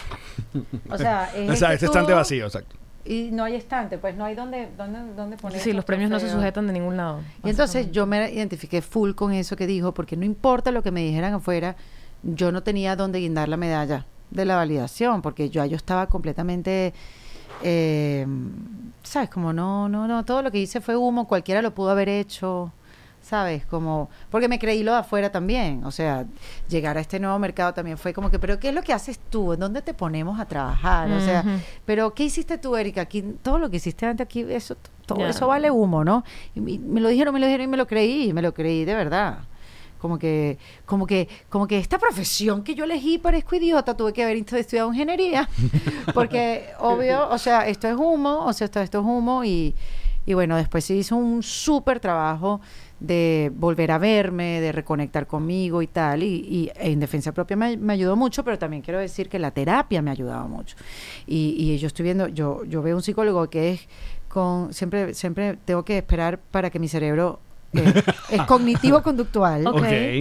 [0.89, 2.77] O sea, es o sea, que ese estante vacío, exacto.
[3.05, 5.61] Y no hay estante, pues no hay donde, donde, donde poner.
[5.61, 7.21] Sí, los premios no se sujetan de ningún lado.
[7.45, 10.91] Y entonces yo me identifiqué full con eso que dijo, porque no importa lo que
[10.91, 11.77] me dijeran afuera,
[12.23, 16.93] yo no tenía dónde guindar la medalla de la validación, porque yo, yo estaba completamente,
[17.63, 18.27] eh,
[19.03, 19.31] ¿sabes?
[19.31, 22.73] Como no, no, no, todo lo que hice fue humo, cualquiera lo pudo haber hecho,
[23.31, 23.65] ¿sabes?
[23.67, 26.25] Como, porque me creí lo de afuera también, o sea,
[26.69, 29.21] llegar a este nuevo mercado también fue como que, pero ¿qué es lo que haces
[29.31, 29.53] tú?
[29.53, 31.09] ¿En dónde te ponemos a trabajar?
[31.13, 31.51] O sea, Ujú.
[31.85, 33.03] pero ¿qué hiciste tú, Erika?
[33.03, 35.29] Aquí, todo lo que hiciste antes aquí, eso, todo Ya.
[35.29, 36.25] eso vale humo, ¿no?
[36.57, 38.97] Y me- lo dijeron, me lo dijeron y me lo creí, me lo creí de
[38.97, 39.39] verdad.
[40.01, 44.25] Como que, como que, como que esta profesión que yo elegí parezco idiota, tuve que
[44.25, 45.49] haber estu- estudiado ingeniería,
[46.15, 49.75] porque obvio, o sea, esto es humo, o sea, esto, esto es humo y,
[50.27, 52.61] y bueno, después se hizo un súper trabajo
[53.01, 57.93] de volver a verme, de reconectar conmigo y tal, y, y en defensa propia me,
[57.93, 60.77] ayudó mucho, pero también quiero decir que la terapia me ha ayudado mucho.
[61.27, 63.89] Y, y yo estoy viendo, yo, yo veo un psicólogo que es
[64.29, 67.41] con, siempre, siempre tengo que esperar para que mi cerebro
[67.73, 69.65] eh, es cognitivo-conductual,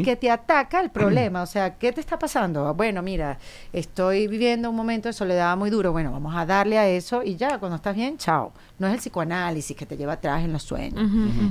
[0.03, 1.41] que te ataca el problema.
[1.41, 2.73] O sea, ¿qué te está pasando?
[2.73, 3.37] Bueno, mira,
[3.73, 5.91] estoy viviendo un momento de soledad muy duro.
[5.91, 8.51] Bueno, vamos a darle a eso y ya, cuando estás bien, chao.
[8.77, 11.01] No es el psicoanálisis que te lleva atrás en los sueños.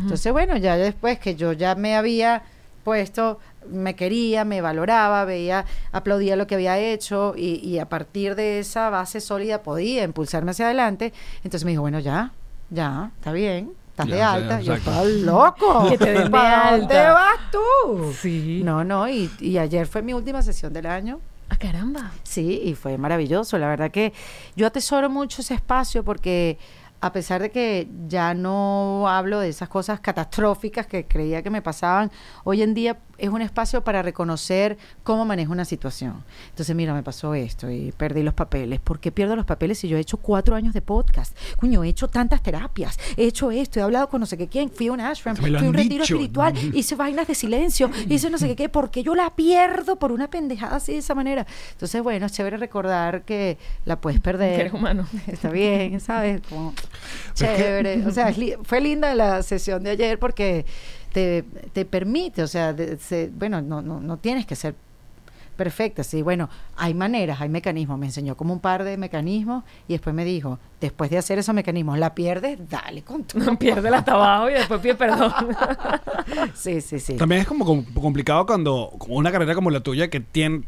[0.02, 2.42] Entonces, bueno, ya después que yo ya me había
[2.84, 8.34] puesto, me quería, me valoraba, veía, aplaudía lo que había hecho y, y a partir
[8.34, 11.12] de esa base sólida podía impulsarme hacia adelante.
[11.38, 12.32] Entonces me dijo, bueno, ya,
[12.70, 14.60] ya, está bien, estás Ya, de ya, alta.
[14.60, 15.88] Yo, estás loco.
[15.88, 18.12] Que te den de ¿Para dónde vas tú?
[18.12, 18.62] Sí.
[18.64, 21.20] No, no, y, y ayer fue mi última sesión del año.
[21.50, 22.12] Ah, caramba.
[22.22, 23.58] Sí, y fue maravilloso.
[23.58, 24.12] La verdad que
[24.54, 26.58] yo atesoro mucho ese espacio porque
[27.00, 31.62] a pesar de que ya no hablo de esas cosas catastróficas que creía que me
[31.62, 32.10] pasaban,
[32.44, 36.24] hoy en día es un espacio para reconocer cómo manejo una situación.
[36.50, 38.80] Entonces, mira, me pasó esto y perdí los papeles.
[38.80, 41.36] ¿Por qué pierdo los papeles si yo he hecho cuatro años de podcast?
[41.58, 44.70] Coño, he hecho tantas terapias, he hecho esto, he hablado con no sé qué quién,
[44.70, 46.14] fui a un ashram, fui a un retiro dicho.
[46.14, 50.12] espiritual, hice vainas de silencio, hice no sé qué, qué, porque yo la pierdo por
[50.12, 51.46] una pendejada así de esa manera.
[51.72, 54.60] Entonces, bueno, es chévere recordar que la puedes Que perder.
[54.60, 55.06] eres humano.
[55.26, 56.40] Está bien, ¿sabes?
[56.48, 58.06] Como Pero es que- chévere.
[58.06, 60.64] O sea, es li- fue linda la sesión de ayer porque
[61.12, 64.74] te, te permite, o sea, de- se- bueno, no, no, no tienes que ser
[65.56, 66.04] perfecta.
[66.04, 67.98] Sí, bueno, hay maneras, hay mecanismos.
[67.98, 71.52] Me enseñó como un par de mecanismos y después me dijo, después de hacer esos
[71.54, 72.58] mecanismos, ¿la pierdes?
[72.70, 73.38] Dale con tu...
[73.58, 75.32] Pierde hasta abajo y después pide perdón.
[76.54, 77.16] Sí, sí, sí.
[77.16, 80.62] También es como com- complicado cuando como una carrera como la tuya que tiene,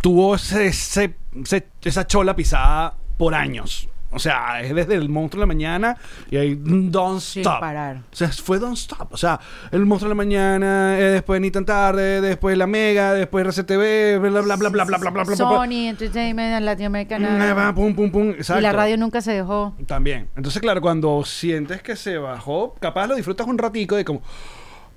[0.00, 3.88] tuvo ese, ese- ese- esa chola pisada por años.
[4.12, 5.96] O sea, es desde el monstruo de la mañana
[6.30, 7.60] y ahí don't Sin stop.
[7.60, 8.02] parar.
[8.10, 9.12] O sea, fue don't stop.
[9.12, 9.38] O sea,
[9.72, 14.18] el monstruo de la mañana, eh, después ni tan tarde, después la mega, después RCTV,
[14.20, 15.24] bla bla bla bla bla bla bla bla bla.
[15.24, 15.36] bla.
[15.36, 17.72] Sony Entertainment, Latinoamericana.
[17.74, 18.34] Pum, pum, pum.
[18.38, 19.74] Y la radio nunca se dejó.
[19.86, 20.28] También.
[20.36, 24.22] Entonces, claro, cuando sientes que se bajó, capaz lo disfrutas un ratico de como,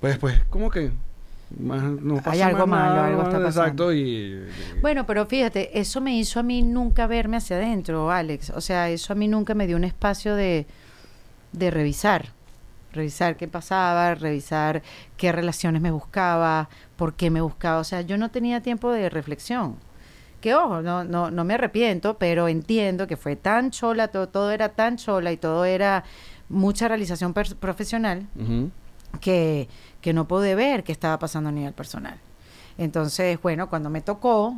[0.00, 0.92] pues después, como que
[1.58, 4.46] más, no pasa algo más malo, nada, algo está Exacto, y...
[4.80, 8.50] Bueno, pero fíjate, eso me hizo a mí nunca verme hacia adentro, Alex.
[8.50, 10.66] O sea, eso a mí nunca me dio un espacio de,
[11.52, 12.28] de revisar.
[12.92, 14.82] revisar qué pasaba, revisar
[15.16, 17.80] qué relaciones me buscaba, por qué me buscaba.
[17.80, 19.76] O sea, yo no tenía tiempo de reflexión.
[20.40, 24.50] Que ojo, no, no, no me arrepiento, pero entiendo que fue tan chola, todo, todo
[24.52, 26.04] era tan chola y todo era
[26.48, 28.26] mucha realización profesional
[29.20, 29.68] que,
[30.00, 32.18] que no pude ver qué estaba pasando a nivel personal.
[32.78, 34.56] Entonces, bueno, cuando me tocó,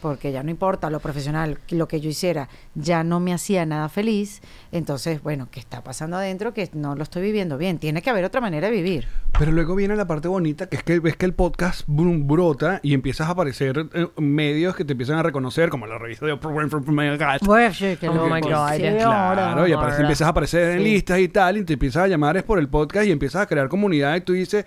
[0.00, 3.88] porque ya no importa lo profesional, lo que yo hiciera, ya no me hacía nada
[3.88, 4.40] feliz,
[4.72, 6.52] entonces, bueno, ¿qué está pasando adentro?
[6.54, 7.78] Que no lo estoy viviendo bien.
[7.78, 9.06] Tiene que haber otra manera de vivir.
[9.38, 12.80] Pero luego viene la parte bonita, que es que ves que el podcast brum, brota
[12.82, 16.32] y empiezas a aparecer eh, medios que te empiezan a reconocer, como la revista de
[16.32, 17.46] Oprah Winfrey, oh my God.
[17.46, 18.72] Bueno, sí, que Oh my God.
[18.74, 22.08] sí, Claro, y aparece, empiezas a aparecer en listas y tal, y te empiezas a
[22.08, 24.64] llamar es por el podcast y empiezas a crear comunidad y tú dices,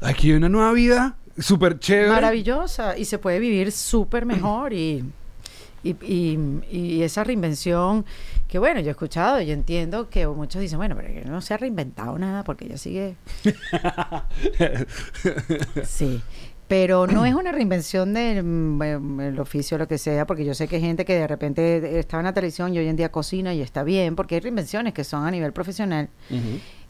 [0.00, 2.10] aquí hay una nueva vida, súper chévere.
[2.10, 5.04] maravillosa y se puede vivir súper mejor y,
[5.82, 6.38] y, y-
[6.70, 8.04] y esa reinvención
[8.48, 11.54] que bueno, yo he escuchado, yo entiendo que muchos dicen, bueno, pero que no se
[11.54, 13.16] ha reinventado nada porque ella sigue...
[15.84, 16.20] sí,
[16.68, 20.54] pero no es una reinvención del mm, el oficio o lo que sea, porque yo
[20.54, 23.10] sé que hay gente que de repente estaba en la televisión y hoy en día
[23.10, 26.08] cocina y está bien, porque hay reinvenciones que son a nivel profesional.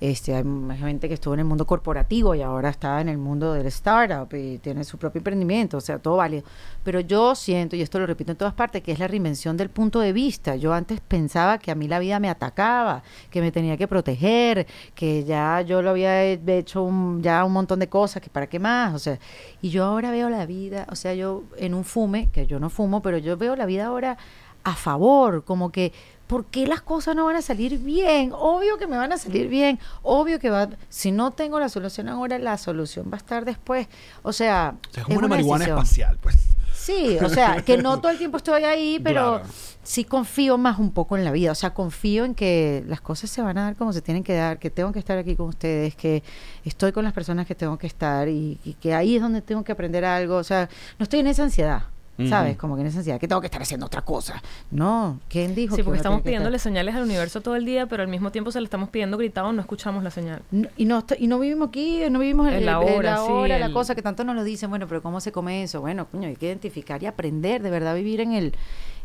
[0.04, 0.42] Este, hay
[0.78, 4.28] gente que estuvo en el mundo corporativo y ahora está en el mundo del startup
[4.34, 6.42] y tiene su propio emprendimiento, o sea, todo válido.
[6.82, 9.70] Pero yo siento, y esto lo repito en todas partes, que es la reinvención del
[9.70, 10.56] punto de vista.
[10.56, 14.66] Yo antes pensaba que a mí la vida me atacaba, que me tenía que proteger,
[14.96, 18.48] que ya yo lo había he- hecho un- ya un montón de cosas, que para
[18.48, 19.20] qué más, o sea,
[19.60, 22.70] y yo ahora veo la vida, o sea, yo en un fume, que yo no
[22.70, 24.18] fumo, pero yo veo la vida ahora
[24.64, 25.92] a favor, como que
[26.32, 28.32] ¿por qué las cosas no van a salir bien?
[28.34, 32.08] Obvio que me van a salir bien, obvio que va, si no tengo la solución
[32.08, 33.86] ahora, la solución va a estar después.
[34.22, 35.78] O sea, O sea, es como una, una marihuana decisión.
[35.78, 36.36] espacial, pues.
[36.74, 39.48] Sí, o sea, que no todo el tiempo estoy ahí, pero Claro.
[39.82, 41.52] sí confío más un poco en la vida.
[41.52, 44.34] O sea, confío en que las cosas se van a dar como se tienen que
[44.34, 46.22] dar, que tengo que estar aquí con ustedes, que
[46.64, 49.62] estoy con las personas que tengo que estar y, y que ahí es donde tengo
[49.64, 50.36] que aprender algo.
[50.36, 50.68] O sea,
[50.98, 51.82] no estoy en esa ansiedad.
[52.28, 52.56] ¿Sabes?
[52.56, 54.40] Como que en esa ansiedad, que tengo que estar haciendo otra cosa.
[54.70, 56.28] No, ¿quién dijo Sí, que porque estamos estar?
[56.28, 59.16] pidiéndole señales al universo todo el día, pero al mismo tiempo se le estamos pidiendo
[59.16, 60.42] gritado, no escuchamos la señal.
[60.50, 63.60] No, y, no, y no vivimos aquí, no vivimos en El la ahora, hora, sí,
[63.60, 65.80] la el- cosa que tanto nos lo dicen, bueno, pero ¿cómo se come eso?
[65.80, 68.54] Bueno, coño, hay que identificar y aprender, de verdad vivir en el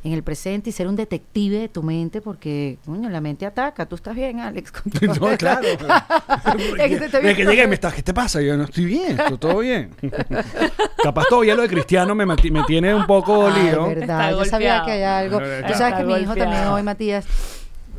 [0.04, 3.86] en el presente y ser un detective de tu mente porque, coño, la mente ataca.
[3.88, 4.72] Tú estás bien, Alex.
[5.02, 5.62] No, claro.
[6.78, 8.42] Desde que llegué, me está, ¿qué te pasa?
[8.42, 9.92] Yo no estoy bien, estoy todo bien.
[11.04, 12.36] Capaz todavía lo de Cristiano me, me
[12.68, 13.88] tiene un poco Ay, lío.
[13.88, 14.30] verdad.
[14.30, 15.40] Está Yo sabía que hay algo.
[15.40, 17.26] Tú sabes que mi hijo también hoy, Matías,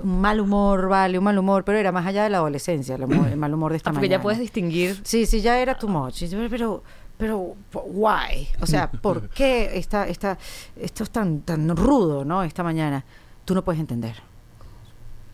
[0.03, 3.03] un mal humor, vale, un mal humor, pero era más allá de la adolescencia, el,
[3.03, 4.21] humor- el mal humor de esta Ah, porque mañana.
[4.21, 5.01] ya puedes distinguir.
[5.03, 6.23] Sí, sí, ya era too much.
[6.51, 6.83] Pero,
[7.19, 8.49] pero, why?
[8.61, 10.39] O sea, ¿por qué esta, esta,
[10.77, 12.43] esto es tan, tan rudo, ¿no?
[12.45, 13.05] Esta mañana.
[13.45, 14.23] Tú no puedes entender.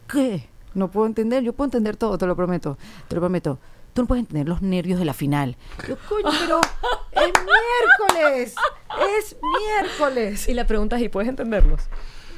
[0.09, 0.49] ¿Qué?
[0.73, 1.43] No puedo entender.
[1.43, 2.79] Yo puedo entender todo, te lo prometo.
[3.07, 3.59] Te lo prometo.
[3.93, 5.57] Tú no puedes entender los nervios de la final.
[5.87, 6.61] Yo, coño, pero
[7.13, 7.33] es
[8.09, 8.55] miércoles.
[9.19, 10.49] Es miércoles.
[10.49, 11.83] Y la pregunta es, ¿y puedes entenderlos?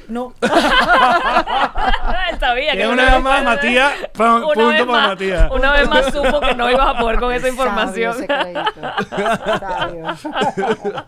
[0.07, 0.33] No.
[0.41, 0.49] Él
[2.39, 5.51] sabía Que una no vez más, Matías, Una punto vez para más- Matías.
[5.51, 8.13] Una vez más supo que no ibas a poder con esa información.
[8.13, 8.71] Sabio, secreto.
[9.59, 11.05] Sabio.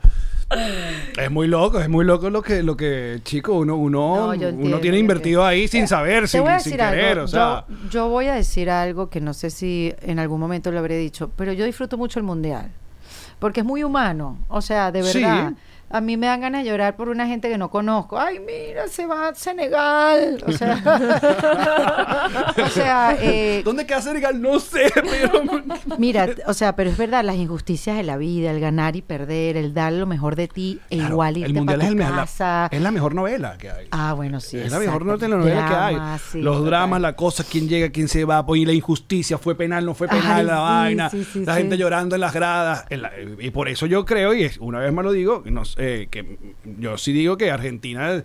[1.18, 4.48] Es muy loco, es muy loco lo que, lo que chico, uno, uno, No, yo
[4.50, 6.92] entiendo, uno tiene invertido ahí sin saber, sin, voy a sin algo.
[6.96, 7.66] querer, o sea.
[7.70, 10.98] yo, yo voy a decir algo que no sé si en algún momento lo habré
[10.98, 12.72] dicho, pero yo disfruto mucho el mundial.
[13.38, 14.38] Porque es muy humano.
[14.50, 15.24] O sea, de Sí.
[15.92, 18.20] A mí me dan ganas de llorar por una gente que no conozco.
[18.20, 20.44] Ay, mira, se va a Senegal.
[20.46, 20.84] O sea,
[22.64, 24.42] o sea, eh, ¿Dónde queda Senegal?
[24.42, 25.42] No sé, pero.
[25.98, 29.58] mira, o sea, pero es verdad, las injusticias de la vida, el ganar y perder,
[29.58, 32.00] el dar lo mejor de ti e Claro, igual el irte mundial para es, el
[32.00, 32.68] la, casa.
[32.72, 33.88] es la mejor novela que hay.
[33.92, 34.58] Ah, bueno, sí.
[34.58, 35.98] es la mejor telenovela que hay.
[36.32, 39.56] Sí, Los dramas, la cosa, quién llega, quién se va, pues, y la injusticia, fue
[39.56, 42.86] penal, no fue penal, Ay, la sí, vaina, sí, la gente llorando en las gradas.
[42.90, 45.78] en la- y por eso yo creo, y es, una vez más lo digo, nos-
[45.80, 48.24] eh, que yo sí digo que Argentina,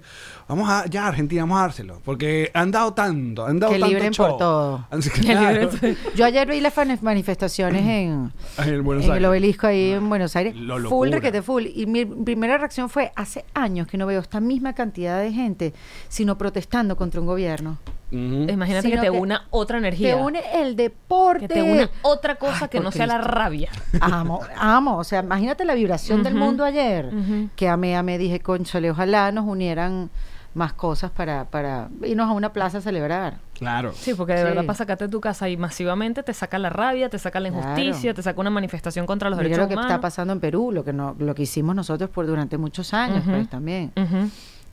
[0.49, 3.95] vamos a, ya Argentina, vamos a dárselo, porque han dado tanto, han dado Que tanto
[3.95, 4.29] libren show.
[4.29, 4.87] por todo.
[4.91, 9.25] Así que, Que claro, libren Yo ayer vi las manifestaciones en, en Buenos en el
[9.25, 10.55] obelisco ahí en Buenos Aires.
[10.57, 11.65] Lo full requete full.
[11.75, 15.75] Y mi primera reacción fue, hace años que no veo esta misma cantidad de gente,
[16.09, 17.79] sino protestando contra un gobierno.
[18.11, 20.17] Imagínate que te que una otra Te energía.
[20.17, 21.49] une el deporte.
[21.49, 23.71] que te una otra cosa Ay, que no sea la rabia.
[24.01, 24.99] Amo, amo.
[24.99, 27.07] O sea, imagínate la vibración del mundo ayer.
[27.13, 27.49] Ujú.
[27.57, 30.11] Que amé, amé, dije, conchole, ojalá nos unieran
[30.55, 33.39] más cosas para, para irnos a una plaza a celebrar.
[33.59, 33.93] Claro.
[33.95, 34.45] Sí, porque de Sí.
[34.45, 37.51] verdad para sacarte de tu casa y masivamente te saca la rabia, te saca la
[37.51, 37.63] Claro.
[37.81, 39.91] injusticia, te saca una manifestación contra los Mira derechos lo que humanos.
[39.91, 43.25] está pasando en Perú, lo que no, lo que hicimos nosotros por durante muchos años,
[43.27, 43.93] pues también.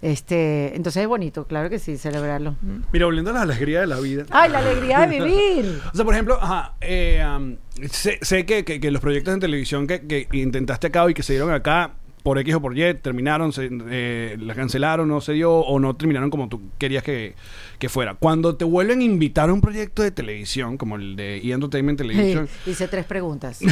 [0.01, 2.55] Este, entonces es bonito, claro que sí, celebrarlo.
[2.91, 4.23] Mira, volviendo a la alegría de la vida.
[4.31, 5.79] ¡Ay, la alegría de vivir!
[5.93, 7.55] O sea, por ejemplo, ajá, eh, um,
[7.87, 11.21] sé, sé que, que- que los proyectos en televisión que, que intentaste acá y que
[11.21, 11.91] se dieron acá
[12.23, 15.95] por X o por Y, terminaron, se, eh, la cancelaron, no se dio o no
[15.95, 17.35] terminaron como tú querías que,
[17.79, 18.15] que fuera.
[18.15, 21.51] Cuando te vuelven a invitar a un proyecto de televisión, como el de E!
[21.51, 23.59] Entertainment Television, Hice tres preguntas.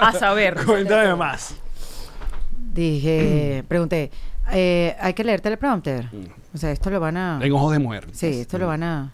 [0.00, 0.56] A saber.
[0.66, 1.56] cuéntame más.
[2.72, 4.10] Dije, pregunté,
[4.52, 6.08] eh, ¿hay que leer teleprompter?
[6.54, 7.38] O sea, esto lo van a...
[7.42, 8.06] En ojos de mujer.
[8.12, 9.12] Sí, esto lo van a...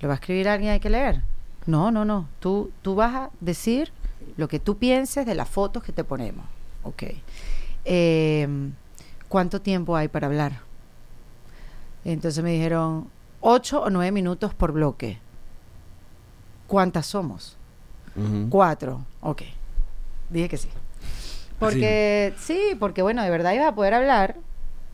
[0.00, 1.22] ¿Lo va a escribir alguien hay que leer?
[1.66, 2.28] No, no, no.
[2.40, 3.90] Tú, tú vas a decir
[4.36, 6.44] lo que tú pienses de las fotos que te ponemos.
[6.82, 7.04] Ok.
[7.84, 8.48] Eh,
[9.28, 10.60] ¿Cuánto tiempo hay para hablar?
[12.04, 13.08] Entonces me dijeron,
[13.40, 15.18] ocho o nueve minutos por bloque.
[16.66, 17.56] ¿Cuántas somos?
[18.48, 19.04] Cuatro.
[19.20, 19.42] Ok.
[20.30, 20.68] Dije que sí.
[21.58, 24.36] Porque, sí, porque bueno, de verdad iba a poder hablar.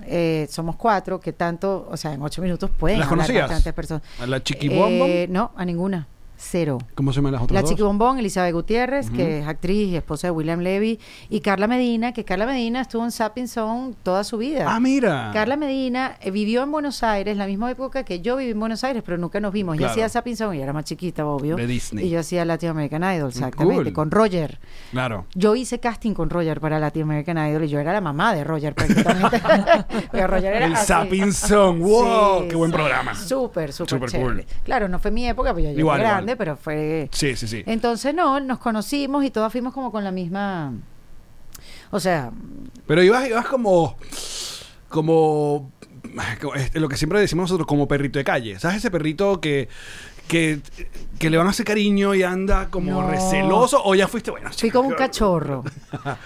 [0.06, 3.48] Eh, somos cuatro, que tanto, o sea, en ocho minutos pueden ¿Las hablar conocías?
[3.48, 4.02] bastantes personas.
[4.18, 5.08] ¿A la chiquibombom?
[5.08, 6.06] Eh, no, a ninguna.
[6.42, 6.78] Cero.
[6.94, 7.70] ¿Cómo se llaman las otras La dos?
[7.70, 10.98] Chiqui Bombón, Elizabeth Gutiérrez, que es actriz y esposa de William Levy,
[11.28, 14.64] y Carla Medina, que Carla Medina estuvo en Sapping Zone toda su vida.
[14.66, 15.30] Ah, mira.
[15.34, 18.82] Carla Medina eh, vivió en Buenos Aires la misma época que yo viví en Buenos
[18.84, 19.74] Aires, pero nunca nos vimos.
[19.76, 19.92] Yo Claro.
[19.92, 21.56] hacía Sapping Zone y era más chiquita, obvio.
[21.56, 22.06] De Disney.
[22.06, 23.92] Y yo hacía Latin American Idol, exactamente, Cool.
[23.92, 24.58] con Roger.
[24.92, 25.26] Claro.
[25.34, 28.44] Yo hice casting con Roger para Latin American Idol y yo era la mamá de
[28.44, 29.40] Roger prácticamente.
[30.12, 30.86] Pero Roger era El así.
[30.86, 31.80] Zapping Song.
[31.80, 32.42] ¡Wow!
[32.42, 32.76] Sí, ¡Qué buen sí.
[32.76, 33.14] programa!
[33.14, 34.44] Súper, súper cool.
[34.64, 36.29] Claro, no fue mi época, porque yo llegué Igual, igual.
[36.30, 37.08] Grande, pero fue...
[37.12, 37.62] Sí, sí, sí.
[37.66, 40.72] Entonces, no, nos conocimos y todas fuimos como con la misma...
[41.90, 42.30] O sea,
[42.86, 43.96] Pero ibas, ibas como.
[44.88, 45.72] Como.
[46.54, 48.58] este, lo que siempre decimos nosotros, como perrito de calle.
[48.60, 49.68] ¿Sabes ese perrito que.
[50.28, 50.60] Que,
[51.18, 53.10] que le van a hacer cariño y anda como No.
[53.10, 53.82] receloso?
[53.84, 54.48] ¿O ya fuiste bueno?
[54.56, 55.64] fui como un cachorro.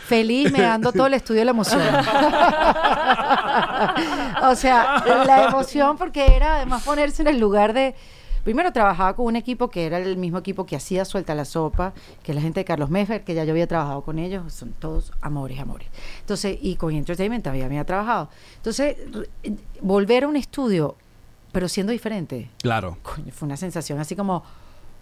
[0.07, 1.81] Feliz, me dando todo el estudio de la emoción.
[4.43, 7.95] o sea, la emoción porque era además ponerse en el lugar de...
[8.45, 11.95] Primero trabajaba con un equipo que era el mismo equipo que hacía Suelta la Sopa,
[12.23, 14.73] que es la gente de Carlos Meffer, que ya yo había trabajado con ellos, son
[14.73, 15.89] todos amores, amores.
[16.21, 18.29] Entonces, y con Entertainment también había trabajado.
[18.57, 18.97] Entonces,
[19.81, 20.97] volver a un estudio,
[21.53, 22.99] pero siendo diferente, Claro.
[23.03, 24.45] coño, fue una sensación así como,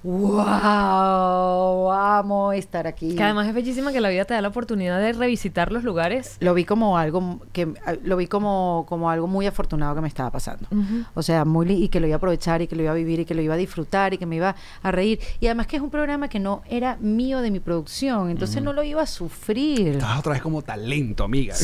[0.05, 3.15] wow, amo estar aquí.
[3.15, 6.37] Que además es bellísima que la vida te da la oportunidad de revisitar los lugares.
[6.41, 7.69] lo vi como algo que
[8.05, 10.67] lo vi como, como algo muy afortunado que me estaba pasando.
[11.15, 13.21] O sea, muy y que lo iba a aprovechar y que lo iba a vivir
[13.21, 15.21] y que lo iba a disfrutar y que me iba a reír.
[15.41, 18.73] Y además que es un programa que no era mío de mi producción, entonces no
[18.73, 19.89] lo iba a sufrir.
[19.89, 21.55] Estás otra vez como talento, amiga.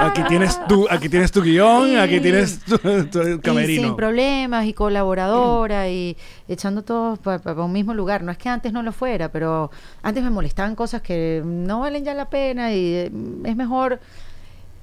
[0.00, 1.96] aquí tienes tu, aquí tienes tu guion, Sí.
[1.96, 3.82] aquí tienes tu, tu Y camerino.
[3.82, 6.16] sin problemas y colaboradora y
[6.48, 8.22] echando todos para un mismo lugar.
[8.22, 9.70] No es que antes no lo fuera, pero
[10.02, 13.12] antes me molestaban cosas que no valen ya la pena y eh,
[13.44, 14.00] es mejor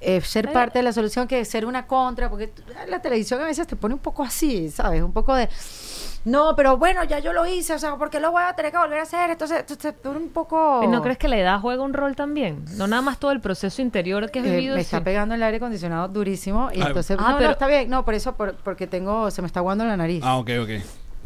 [0.06, 3.40] eh, ser Pero- parte de la solución que ser una contra, porque tú- la televisión
[3.42, 5.02] a veces te pone un poco así, ¿sabes?
[5.02, 5.48] Un poco de...
[6.26, 8.78] No, pero bueno, ya yo lo hice, o sea, porque lo voy a tener que
[8.78, 9.30] volver a hacer?
[9.30, 10.82] Entonces, tú te pone un poco...
[10.84, 12.64] ¿Y ¿No crees que la edad juega un rol también?
[12.78, 14.76] No nada más todo el proceso interior que has Eh, vivido.
[14.76, 15.04] me está sí.
[15.06, 18.04] pegando el aire acondicionado durísimo y Ah, entonces ah, no, pero- no está bien no
[18.06, 20.70] por eso por- porque tengo se me está aguando la nariz Ah, ok, ok.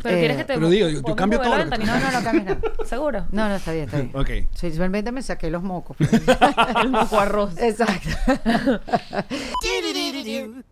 [0.03, 1.99] Pero eh, quieres que te pero digo, yo- yo podemos cambio todo lo que- no
[1.99, 3.25] no no cambies nada ¿Seguro?
[3.31, 4.11] No, no, está bien, está bien.
[4.15, 4.29] Ok.
[4.53, 5.97] Sí, simplemente me saqué los mocos.
[6.81, 7.57] el moco arroz.
[7.57, 8.09] Exacto.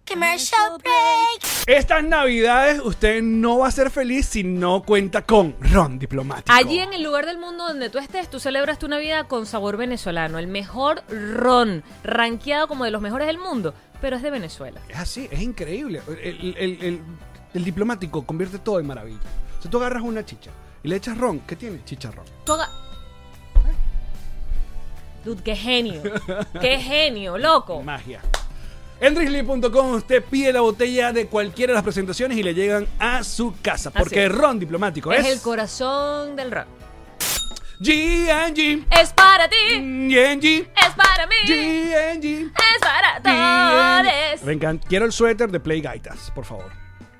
[0.07, 1.67] Commercial break.
[1.67, 6.51] Estas navidades usted no va a ser feliz si no cuenta con Ron Diplomático.
[6.55, 9.77] Allí en el lugar del mundo donde tú estés, tú celebras tu Navidad con sabor
[9.77, 10.37] venezolano.
[10.37, 14.79] El mejor ron, rankeado como de los mejores del mundo, pero es de Venezuela.
[14.89, 16.01] Es así, es increíble.
[16.23, 17.01] El, el- el-
[17.57, 19.19] el diplomático convierte todo en maravilla.
[19.61, 20.51] Si tú agarras una chicha
[20.83, 21.83] y le echas ron, ¿qué tiene?
[21.85, 22.25] Chicharrón.
[22.45, 22.69] Tú haga-
[25.23, 26.01] Dude, qué genio.
[26.61, 27.81] qué genio, loco.
[27.81, 28.21] Magia.
[29.01, 33.23] En Drizzly.com usted pide la botella de cualquiera de las presentaciones y le llegan a
[33.23, 33.91] su casa.
[33.91, 36.67] Porque ron diplomático es, Es el corazón del rock.
[37.81, 38.85] G&G.
[39.01, 40.69] Es para ti, G&G.
[40.77, 42.51] es para mí, G&G.
[42.53, 44.43] es para todos.
[44.45, 44.87] Me encanta.
[44.87, 46.71] Quiero el suéter de Play Gaitas, por favor.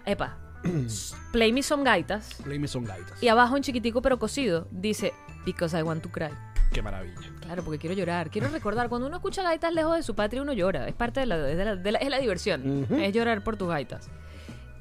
[0.05, 0.37] Epa,
[1.31, 2.35] play me some gaitas.
[2.43, 3.21] Play me son Gaitas.
[3.21, 5.13] Y abajo en chiquitico pero cosido dice,
[5.45, 6.29] because I want to cry.
[6.73, 7.15] Qué maravilla.
[7.41, 8.29] Claro, porque quiero llorar.
[8.29, 10.87] Quiero recordar, cuando uno escucha gaitas lejos de su patria, uno llora.
[10.87, 12.87] Es parte de la, de la- de la- es la diversión.
[12.99, 14.09] Es llorar por tus gaitas.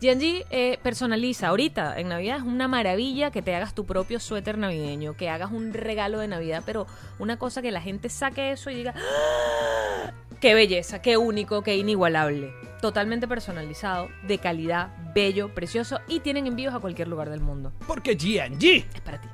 [0.00, 1.48] G&G eh, personaliza.
[1.48, 5.52] Ahorita, en Navidad, es una maravilla que te hagas tu propio suéter navideño, que hagas
[5.52, 6.86] un regalo de Navidad, pero
[7.18, 10.10] una cosa que la gente saque eso y diga, ¡Ah!
[10.44, 12.52] ¡Qué belleza, qué único, qué inigualable!
[12.82, 17.72] Totalmente personalizado, de calidad, bello, precioso y tienen envíos a cualquier lugar del mundo.
[17.86, 18.84] Porque G&G.
[18.94, 19.28] Es para ti.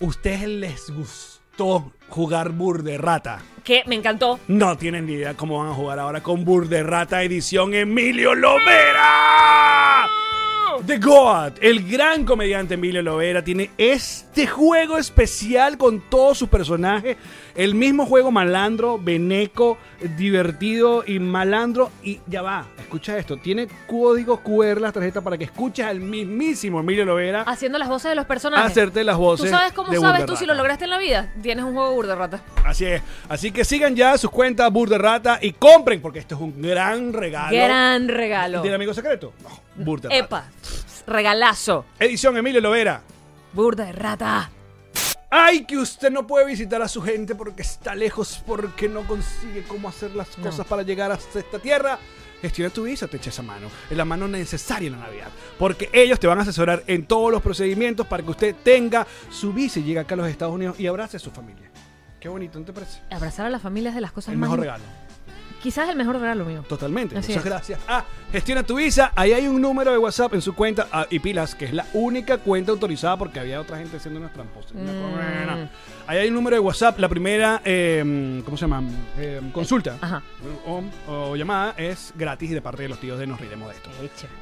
[0.00, 3.40] Ustedes les encantó jugar Burde Rata.
[3.64, 4.38] Que me encantó.
[4.46, 10.08] No tienen ni idea cómo van a jugar ahora con Burde Rata edición Emilio Lovera.
[10.86, 17.16] The God, el gran comediante Emilio Lovera, tiene este juego especial con todos sus personajes.
[17.58, 19.78] El mismo juego malandro, beneco,
[20.16, 21.90] divertido y malandro.
[22.04, 23.36] Y ya va, escucha esto.
[23.36, 28.10] Tiene código QR las tarjetas para que escuches al mismísimo Emilio Lovera Haciendo las voces
[28.10, 28.70] de los personajes.
[28.70, 29.50] hacerte las voces.
[29.50, 31.32] ¿Tú sabes cómo de sabes tú si lo lograste en la vida?
[31.42, 32.40] Tienes un juego burda rata.
[32.64, 33.02] Así es.
[33.28, 37.12] Así que sigan ya sus cuentas Burda Rata y compren, porque esto es un gran
[37.12, 37.56] regalo.
[37.56, 38.62] Gran regalo.
[38.62, 39.32] ¿Tiene amigo secreto?
[39.42, 39.48] No,
[39.84, 40.16] Burda Rata.
[40.16, 40.44] Epa,
[41.08, 41.86] regalazo.
[41.98, 43.02] Edición Emilio Lovera.
[43.52, 44.48] Burda de rata.
[45.30, 49.62] Ay, que usted no puede visitar a su gente porque está lejos, porque no consigue
[49.64, 51.98] cómo hacer las cosas para llegar hasta esta tierra.
[52.40, 53.68] Gestiona tu visa, te echa esa mano.
[53.90, 55.28] Es la mano necesaria en la Navidad.
[55.58, 59.52] Porque ellos te van a asesorar en todos los procedimientos para que usted tenga su
[59.52, 61.68] visa y llegue acá a los Estados Unidos y abrace a su familia.
[62.20, 63.00] Qué bonito, ¿no te parece?
[63.10, 64.48] Abrazar a la familia es de las cosas El más.
[64.48, 64.84] mejor regalo.
[65.62, 66.64] Quizás el mejor regalo mío.
[66.68, 67.16] Totalmente.
[67.18, 67.50] Así Muchas es.
[67.50, 67.80] gracias.
[67.88, 69.12] Ah, gestiona tu visa.
[69.16, 70.86] Ahí hay un número de WhatsApp en su cuenta.
[70.92, 74.32] ah, y pilas, que es la única cuenta autorizada porque había otra gente haciendo unas
[74.32, 74.72] tramposas.
[74.74, 75.68] Mm.
[76.06, 76.98] Ahí hay un número de WhatsApp.
[77.00, 78.82] La primera, eh, ¿cómo se llama?
[79.18, 80.22] Eh, consulta Ajá.
[80.66, 83.74] o, o llamada es gratis y de parte de los tíos de Nos Riremos de
[83.74, 83.90] Esto.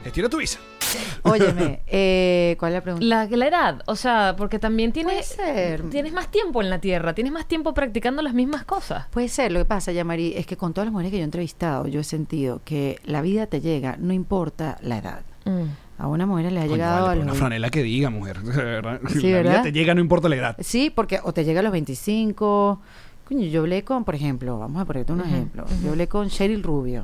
[0.05, 0.59] Gestiona tu visa.
[1.23, 3.07] Óyeme, eh, ¿cuál es la pregunta?
[3.07, 5.89] La, la edad, o sea, porque también Puede tienes, ser.
[5.91, 9.07] tienes más tiempo en la tierra, tienes más tiempo practicando las mismas cosas.
[9.11, 11.25] Puede ser, lo que pasa, Yamari, es que con todas las mujeres que yo he
[11.25, 15.21] entrevistado, yo he sentido que la vida te llega, no importa la edad.
[15.99, 18.41] A una mujer le ha Coño, llegado vale, a los una franela que diga, mujer.
[18.43, 19.01] Verdad.
[19.09, 19.63] Sí, la vida ¿verdad?
[19.63, 20.57] te llega, no importa la edad.
[20.61, 22.81] Sí, porque o te llega a los 25.
[23.27, 25.65] Coño, yo hablé con, por ejemplo, vamos a ponerte un ejemplo.
[25.83, 27.03] Yo hablé con Cheryl Rubio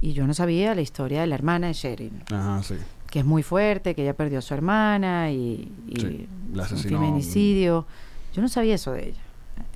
[0.00, 2.76] y yo no sabía la historia de la hermana de Cheryl, Ajá, sí.
[3.14, 6.78] Que es muy fuerte, que ella perdió a su hermana y, y Sí, la un
[6.78, 7.86] feminicidio.
[8.32, 9.20] Yo no sabía eso de ella.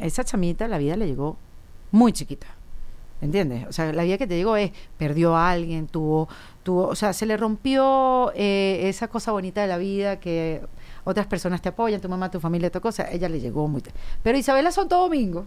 [0.00, 1.36] Esa chamita, la vida le llegó
[1.92, 2.48] muy chiquita.
[3.20, 3.64] ¿Entiendes?
[3.68, 6.28] O sea, la vida que te llegó es, perdió a alguien, tuvo,
[6.64, 10.60] tuvo, o sea, se le rompió eh, esa cosa bonita de la vida que
[11.04, 13.84] otras personas te apoyan, tu mamá, tu familia, tu cosa, ella le llegó muy...
[14.20, 15.46] Pero Isabela Santo Domingo,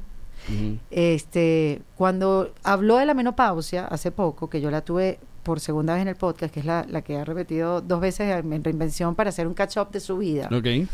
[0.92, 6.02] este, cuando habló de la menopausia hace poco, que yo la tuve por segunda vez
[6.04, 9.16] en el podcast, que es la, la que ha repetido dos veces en en reinvención
[9.16, 10.48] para hacer un catch-up de su vida.
[10.52, 10.88] Ok.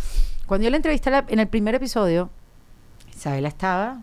[0.45, 2.29] Cuando yo la entrevisté la- en el primer episodio,
[3.13, 4.01] Isabela estaba,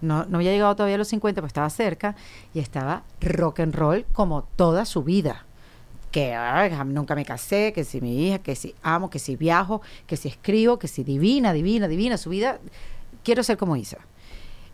[0.00, 2.14] no, no había llegado todavía a los 50, pero estaba cerca,
[2.52, 5.44] y estaba rock and roll como toda su vida.
[6.10, 9.82] Que ay, nunca me casé, que si mi hija, que si amo, que si viajo,
[10.06, 12.58] que si escribo, que si divina, divina, divina, su vida,
[13.24, 13.98] quiero ser como Isa.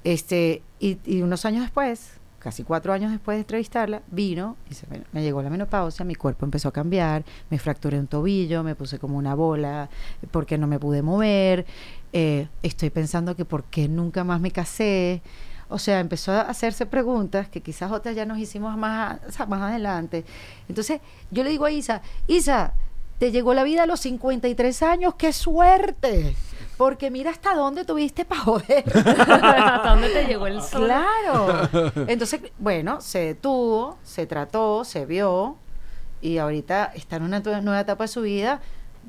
[0.04, 2.10] Este, y, y unos años después,
[2.42, 4.74] casi cuatro años después de entrevistarla, vino y
[5.12, 8.98] me, llegó la menopausia, mi cuerpo empezó a cambiar, me fracturé un tobillo, me puse
[8.98, 9.88] como una bola,
[10.32, 11.64] porque no me pude mover,
[12.12, 15.22] eh, estoy pensando que por qué nunca más me casé.
[15.68, 20.24] O sea, empezó a hacerse preguntas que quizás otras ya nos hicimos más, más adelante.
[20.68, 22.74] Entonces, yo le digo a Isa, Isa,
[23.18, 26.34] te llegó la vida a los 53 años, qué suerte.
[26.76, 28.84] Porque mira hasta dónde tuviste para joder.
[28.94, 30.84] ¿Hasta dónde te llegó el sol?
[30.84, 31.68] Claro.
[32.08, 35.56] Entonces, bueno, se detuvo, se trató, se vio
[36.22, 38.60] y ahorita está en una nueva etapa de su vida.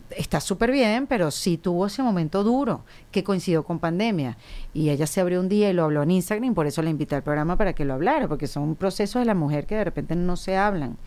[0.09, 4.37] Está súper bien, pero sí tuvo ese momento duro que coincidió con pandemia.
[4.73, 6.89] Y ella se abrió un día y lo habló en Instagram, y por eso la
[6.89, 9.83] invité al programa para que lo hablara, porque son procesos de la mujer que de
[9.83, 10.97] repente no se hablan.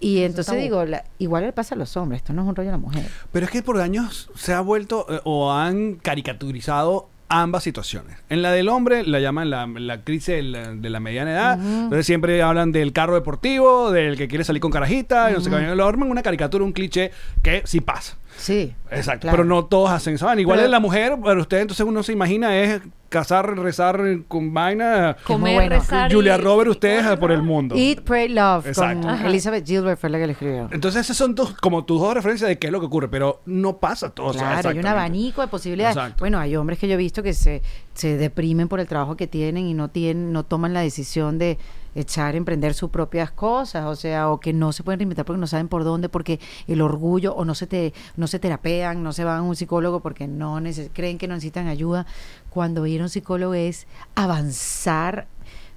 [0.00, 2.68] Y entonces digo, la- igual le pasa a los hombres, esto no es un rollo
[2.68, 3.04] de la mujer.
[3.32, 8.16] Pero es que por años se ha vuelto eh, o han caricaturizado ambas situaciones.
[8.28, 11.52] En la del hombre la llaman la, la crisis de la, de la mediana edad.
[11.62, 15.48] Entonces siempre hablan del carro deportivo, del que quiere salir con carajita, y no sé
[15.50, 15.76] qué.
[15.76, 18.16] Lo arman una caricatura, un cliché que sí pasa.
[18.36, 18.74] Sí.
[18.90, 19.20] Exacto.
[19.22, 19.36] claro.
[19.36, 20.26] Pero no todos hacen eso.
[20.36, 22.80] Igual Pero- es la mujer, pero usted entonces uno se imagina es
[23.10, 25.16] casar, rezar con vaina.
[25.24, 25.68] Comer, bueno.
[25.76, 27.74] rezar y- Julia Robert, ustedes por el mundo.
[27.76, 29.06] Eat, Pray, Love Exacto.
[29.08, 29.26] con.
[29.26, 30.68] Elizabeth Gilbert fue la que le escribió.
[30.70, 33.42] Entonces esas son tus, como tus dos referencias de qué es lo que ocurre, pero
[33.44, 34.28] no pasa todo.
[34.28, 35.96] o sea, Claro, hay un abanico de posibilidades.
[35.96, 36.20] Exacto.
[36.20, 37.60] Bueno, hay hombres que yo he visto que se,
[37.94, 41.58] se deprimen por el trabajo que tienen y no tienen, no toman la decisión de
[41.94, 45.46] echar, emprender sus propias cosas, o sea, o que no se pueden reinventar porque no
[45.46, 49.24] saben por dónde, porque el orgullo, o no se te, no se terapean, no se
[49.24, 52.06] van a un psicólogo porque no neces- creen que no necesitan ayuda.
[52.50, 55.26] Cuando ir a un psicólogo es avanzar,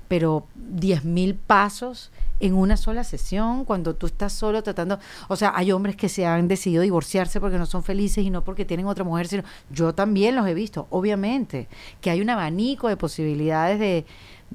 [0.07, 4.99] pero diez mil pasos en una sola sesión, cuando tú estás solo tratando,
[5.29, 8.43] o sea, hay hombres que se han decidido divorciarse porque no son felices y no
[8.43, 11.69] porque tienen otra mujer, sino yo también los he visto, obviamente,
[12.01, 14.05] que hay un abanico de posibilidades de,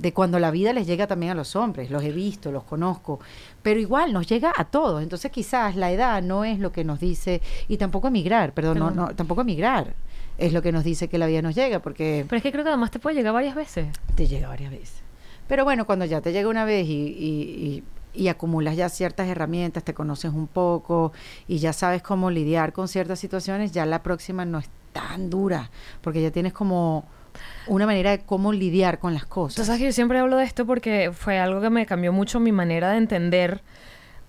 [0.00, 3.18] de cuando la vida les llega también a los hombres, los he visto, los conozco,
[3.62, 7.00] pero igual nos llega a todos, entonces quizás la edad no es lo que nos
[7.00, 9.94] dice, y tampoco emigrar, perdón, no, no, tampoco emigrar.
[10.38, 12.62] es lo que nos dice que la vida nos llega, porque Pero es que creo
[12.62, 13.88] que además te puede llegar varias veces.
[14.14, 15.02] te llega varias veces.
[15.48, 17.82] Pero bueno, cuando ya te llega una vez y, y-
[18.14, 21.12] y- y acumulas ya ciertas herramientas, te conoces un poco
[21.48, 25.70] y ya sabes cómo lidiar con ciertas situaciones, ya la próxima no es tan dura,
[26.02, 27.04] porque ya tienes como
[27.66, 29.66] una manera de cómo lidiar con las Tú cosas.
[29.66, 32.52] sabes que yo siempre hablo de esto porque fue algo que me cambió mucho mi
[32.52, 33.60] manera de entender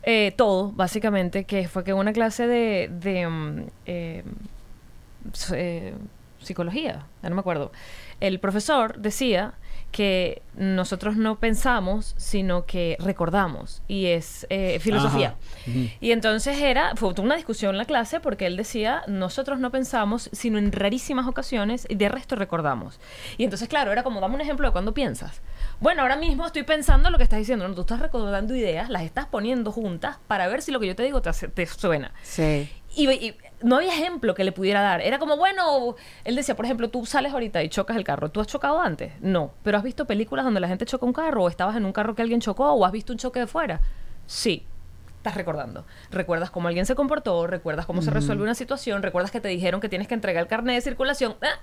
[0.04, 4.24] eh, todo, básicamente, que fue que una clase de, de, mm, eh,
[5.54, 5.94] eh,
[6.42, 7.72] psicología, ya no me acuerdo,
[8.20, 9.54] el profesor decía
[9.92, 15.36] que nosotros no pensamos, sino que recordamos, y es eh, filosofía.
[16.00, 20.30] Y entonces era, fue una discusión en la clase porque él decía, nosotros no pensamos,
[20.32, 23.00] sino en rarísimas ocasiones, y de resto recordamos.
[23.38, 25.42] Y entonces, claro, era como, dame un ejemplo de cuando piensas.
[25.80, 27.74] Bueno, ahora mismo estoy pensando lo que estás diciendo, ¿no?
[27.74, 31.04] tú estás recordando ideas, las estás poniendo juntas para ver si lo que yo te
[31.04, 32.12] digo te, hace- te suena.
[32.22, 32.70] Sí.
[32.96, 35.02] Y, y no había ejemplo que le pudiera dar.
[35.02, 38.30] Era como, bueno, él decía, por ejemplo, tú sales ahorita y chocas el carro.
[38.30, 39.14] ¿Tú has chocado antes?
[39.22, 39.52] No.
[39.64, 41.44] ¿Pero has visto películas donde la gente choca un carro?
[41.44, 42.72] ¿O estabas en un carro que alguien chocó?
[42.72, 43.82] ¿O has visto un choque de fuera?
[44.26, 44.66] Sí.
[45.18, 45.86] Estás recordando.
[46.12, 49.82] Recuerdas cómo alguien se comportó, recuerdas cómo se resuelve una situación, recuerdas que te dijeron
[49.82, 51.36] que tienes que entregar el carnet de circulación.
[51.42, 51.60] ¡Ah!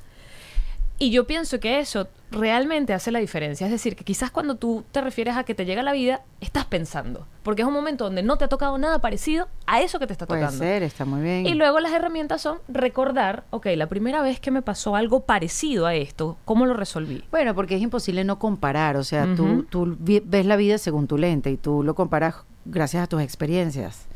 [0.98, 3.66] Y yo pienso que eso realmente hace la diferencia.
[3.66, 6.64] Es decir, que quizás cuando tú te refieres a que te llega la vida, estás
[6.64, 7.26] pensando.
[7.42, 10.12] Porque es un momento donde no te ha tocado nada parecido a eso que te
[10.14, 10.58] está Puede tocando.
[10.58, 11.46] ser, está muy bien.
[11.46, 15.86] Y luego las herramientas son recordar, ok, la primera vez que me pasó algo parecido
[15.86, 17.24] a esto, ¿cómo lo resolví?
[17.30, 21.18] Bueno, porque es imposible no comparar, o sea, tú, tú ves la vida según tu
[21.18, 24.06] lente y tú lo comparas gracias a tus experiencias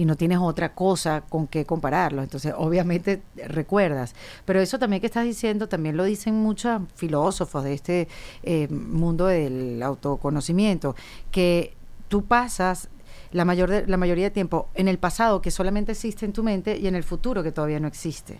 [0.00, 4.14] y no tienes otra cosa con que compararlo, entonces obviamente recuerdas.
[4.46, 8.08] Pero eso también que estás diciendo, también lo dicen muchos filósofos de este
[8.42, 10.96] eh, mundo del autoconocimiento,
[11.30, 11.74] que
[12.08, 12.88] tú pasas
[13.32, 16.42] la, mayor de- la mayoría de tiempo en el pasado que solamente existe en tu
[16.42, 18.38] mente y en el futuro que todavía no existe.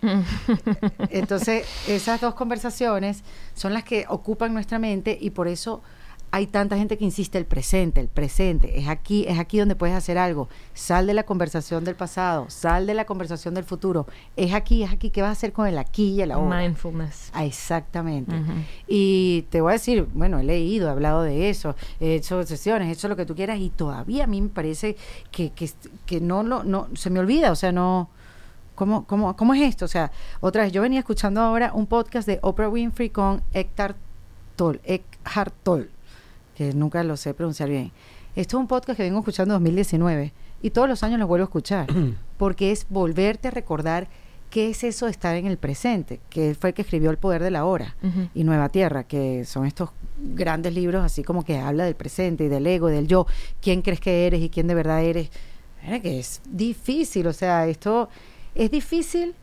[1.09, 5.81] Entonces, esas dos conversaciones son las que ocupan nuestra mente y por eso
[6.33, 9.95] hay tanta gente que insiste el presente, el presente, es aquí, es aquí donde puedes
[9.95, 10.47] hacer algo.
[10.73, 14.07] Sal de la conversación del pasado, sal de la conversación del futuro.
[14.37, 16.61] Es aquí, es aquí, ¿qué vas a hacer con el aquí y el ahora?
[16.61, 17.31] Mindfulness.
[17.33, 18.33] Ah, exactamente.
[18.87, 22.87] Y te voy a decir, bueno, he leído, he hablado de eso, he hecho sesiones,
[22.87, 24.95] he hecho lo que tú quieras y todavía a mí me parece
[25.31, 25.69] que, que,
[26.05, 28.09] que no lo, no, se me olvida, o sea, no,
[28.75, 29.83] ¿cómo, cómo, ¿cómo es esto?
[29.83, 33.43] O sea, otra vez, yo venía escuchando ahora un podcast de Oprah Winfrey con
[34.55, 35.89] Tolle, Eckhart Tolle,
[36.55, 37.91] que nunca lo sé pronunciar bien.
[38.35, 41.43] Esto es un podcast que vengo escuchando en 2019 y todos los años lo vuelvo
[41.43, 41.87] a escuchar,
[42.37, 44.07] porque es volverte a recordar
[44.49, 47.41] qué es eso de estar en el presente, que fue el que escribió El Poder
[47.41, 47.95] de la Hora
[48.35, 49.89] y Nueva Tierra, que son estos
[50.19, 53.25] grandes libros así como que habla del presente y del ego, y del yo,
[53.61, 55.29] quién crees que eres y quién de verdad eres.
[55.83, 58.09] Mira que es difícil, o sea, esto
[58.53, 59.33] es difícil,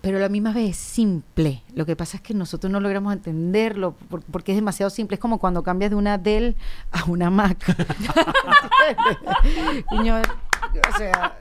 [0.00, 1.62] pero a la misma vez es simple.
[1.74, 5.14] Lo que pasa es que nosotros no logramos entenderlo por- porque es demasiado simple.
[5.16, 6.56] Es como cuando cambias de una Dell
[6.92, 7.58] a una Mac.
[9.92, 11.36] Niño, o sea,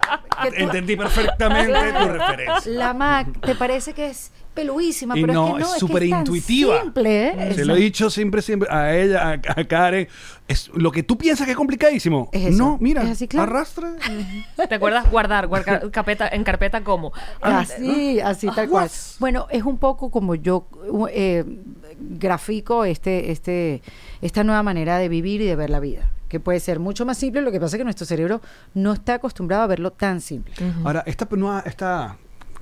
[0.55, 2.05] Entendí perfectamente Claro.
[2.07, 2.71] tu referencia.
[2.71, 5.79] la Mac te parece que es peluísima, Y pero no, es que no, es que
[5.79, 6.81] súper intuitiva.
[6.81, 7.53] simple, ¿eh?
[7.53, 10.07] Se lo he dicho siempre, siempre a ella, a, a Karen.
[10.47, 12.29] Es, lo que tú piensas que es complicadísimo.
[12.31, 12.57] Es eso.
[12.57, 13.51] No, mira, Es así, claro.
[13.51, 13.93] arrastra.
[14.69, 17.11] ¿Te acuerdas guardar, guardar carpeta, en carpeta como?
[17.41, 18.89] Así, así tal cual.
[19.19, 20.67] Bueno, es un poco como yo
[21.11, 21.45] eh,
[21.99, 23.81] grafico este, este,
[24.21, 27.17] esta nueva manera de vivir y de ver la vida, que puede ser mucho más
[27.17, 27.41] simple.
[27.41, 28.41] Lo que pasa es que nuestro cerebro
[28.73, 30.53] no está acostumbrado a verlo tan simple.
[30.83, 32.17] Ahora, esta nueva, esta.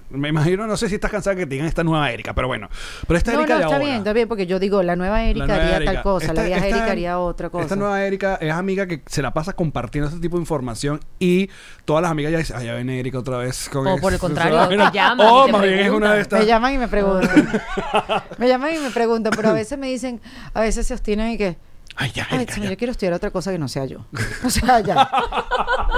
[0.09, 2.69] Me imagino, no sé si estás cansada que te digan esta nueva Erika, pero bueno.
[3.07, 3.85] Pero esta No, Erika no, de está ahora.
[3.85, 5.93] bien, está bien, porque yo digo, la nueva Erika La nueva haría Erika.
[5.93, 7.63] tal cosa, la vieja Erika haría otra cosa.
[7.63, 11.49] Esta nueva Erika es amiga que se la pasa compartiendo este tipo de información y
[11.83, 13.67] todas las amigas ya dicen, ah, ya viene Erika otra vez.
[13.69, 14.01] Con O esto".
[14.01, 16.21] por el contrario, O sea, te llaman Oh, y te más bien es una de
[16.21, 16.39] estas.
[16.39, 17.49] Me llaman y me preguntan.
[18.37, 20.21] me llaman y me preguntan, pero a veces me dicen,
[20.53, 21.57] a veces se obstinan y que,
[21.99, 22.69] Ay, ya, ay, Erika, ya.
[22.69, 24.05] yo quiero estudiar otra cosa que no sea yo.
[24.45, 25.09] O sea, ya.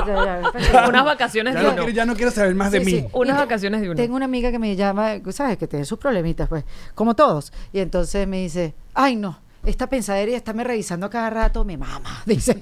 [0.01, 0.41] O sea,
[0.71, 0.87] ya.
[0.87, 1.83] Unas vacaciones Ya de no, uno.
[1.83, 2.91] quiero, ya no quiero saber más de Sí, mí.
[3.01, 3.07] sí.
[3.11, 3.95] Unas vacaciones de uno.
[3.97, 5.57] Tengo una amiga que me llama, ¿sabes?
[5.57, 6.63] Que tiene sus problemitas, pues,
[6.95, 7.51] como todos.
[7.73, 12.21] Y entonces me dice, ay, no, esta pensadera y estarme revisando cada rato me mama,
[12.25, 12.57] dice.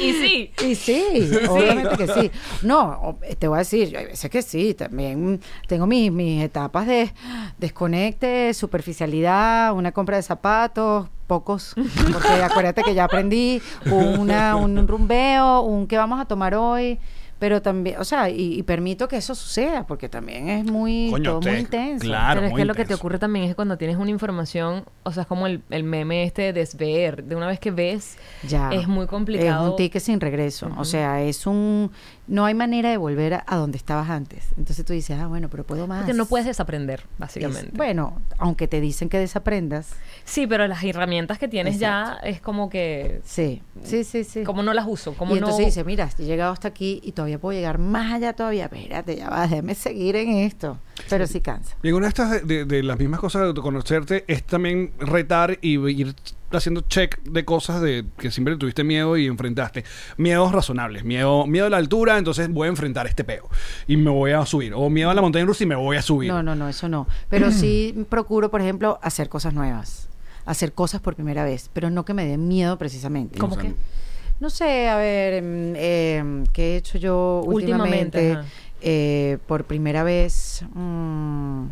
[0.00, 0.50] Y sí.
[0.64, 2.30] Y sí, obviamente que sí.
[2.62, 6.86] No, o- te voy a decir, hay veces que sí, también tengo mis, mis etapas
[6.86, 7.12] de
[7.58, 11.74] desconecte, superficialidad, una compra de zapatos, pocos,
[12.12, 16.98] porque acuérdate que ya aprendí una, un rumbeo, un que vamos a tomar hoy.
[17.42, 21.30] Pero también, o sea, y, y permito que eso suceda, porque también es muy, Coño,
[21.32, 22.04] todo te- muy intenso.
[22.06, 22.34] claro.
[22.34, 24.84] Pero es muy que lo que te ocurre también es que cuando tienes una información,
[25.02, 28.16] o sea, es como el, el meme este de desver, de una vez que ves,
[28.46, 28.70] Ya.
[28.72, 29.72] es muy Es complicado.
[29.72, 30.70] un ticket sin regreso.
[30.78, 31.90] O sea, es un.
[32.28, 34.44] No hay manera de volver a, a donde estabas antes.
[34.56, 35.98] Entonces tú dices, ah, bueno, pero puedo más.
[36.04, 37.72] Porque no puedes desaprender, Es- básicamente.
[37.76, 39.88] bueno, aunque te dicen que desaprendas.
[40.24, 43.20] Sí, pero las herramientas que tienes ya es como que...
[43.24, 44.44] Sí, sí, sí, sí.
[44.44, 45.46] Como no las uso, como y no...
[45.46, 48.64] entonces dices, mira, he llegado hasta aquí y todavía puedo llegar más allá todavía.
[48.66, 50.78] Espérate, ya va, déjame seguir en esto.
[51.10, 51.76] Pero sí cansa.
[51.82, 55.58] Y una de estas de, de- de las mismas cosas de autoconocerte es también retar
[55.60, 56.14] y ir
[56.58, 59.84] haciendo check de cosas de que siempre tuviste miedo y enfrentaste.
[60.16, 61.04] Miedos razonables.
[61.04, 63.48] Miedo, miedo a la altura, entonces voy a enfrentar este peo.
[63.86, 64.72] Y me voy a subir.
[64.74, 66.30] O miedo a la montaña rusa y me voy a subir.
[66.30, 67.06] No, no, no, eso no.
[67.28, 70.08] Pero sí procuro, por ejemplo, hacer cosas nuevas.
[70.44, 71.70] Hacer cosas por primera vez.
[71.72, 73.38] Pero no que me den miedo precisamente.
[73.38, 73.76] ¿Cómo O sea, que?
[74.40, 78.38] No sé, a ver, em, em, ¿qué he hecho yo Últimamente.
[78.84, 81.66] Eh, por primera vez, mm,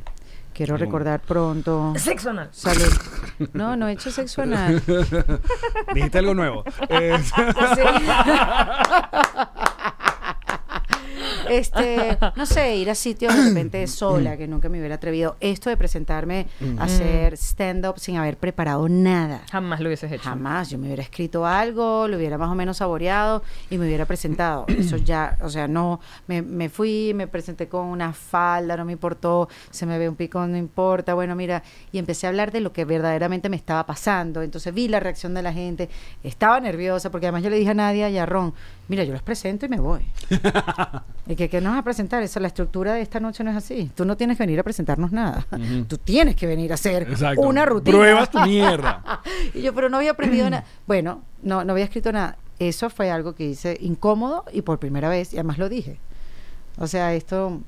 [0.60, 1.94] quiero recordar pronto.
[1.96, 2.48] Sexo anal.
[2.52, 2.92] Salud.
[3.54, 4.82] No, no he hecho sexo anal.
[5.94, 6.62] Dijiste algo nuevo.
[6.90, 7.18] Eh,
[11.50, 15.36] Este, no sé, ir a sitios de repente sola, que nunca me hubiera atrevido.
[15.40, 16.46] Esto de presentarme
[16.78, 19.42] a hacer stand-up sin haber preparado nada.
[19.50, 20.22] Jamás lo hubieses hecho.
[20.22, 24.06] Jamás, yo me hubiera escrito algo, lo hubiera más o menos saboreado y me hubiera
[24.06, 24.64] presentado.
[24.68, 28.92] Eso ya, o sea, no, me, me fui, me presenté con una falda, no me
[28.92, 32.60] importó, se me ve un picón, no importa, bueno, mira, y empecé a hablar de
[32.60, 34.42] lo que verdaderamente me estaba pasando.
[34.42, 35.88] Entonces vi la reacción de la gente,
[36.22, 38.54] estaba nerviosa, porque además yo le dije a Nadia y a Ron,
[38.90, 40.00] mira, yo los presento y me voy.
[41.28, 42.24] y que, ¿qué nos vas a presentar?
[42.24, 43.88] Esa, la estructura de esta noche no es así.
[43.94, 45.46] Tú no tienes que venir a presentarnos nada.
[45.86, 47.40] Tú tienes que venir a hacer Exacto.
[47.42, 47.96] una rutina.
[47.96, 49.22] Pruebas tu mierda.
[49.54, 50.64] y yo, pero no había aprendido nada.
[50.88, 52.36] Bueno, no, no había escrito nada.
[52.58, 56.00] Eso fue algo que hice incómodo y por primera vez, y además lo dije.
[56.76, 57.60] O sea, esto...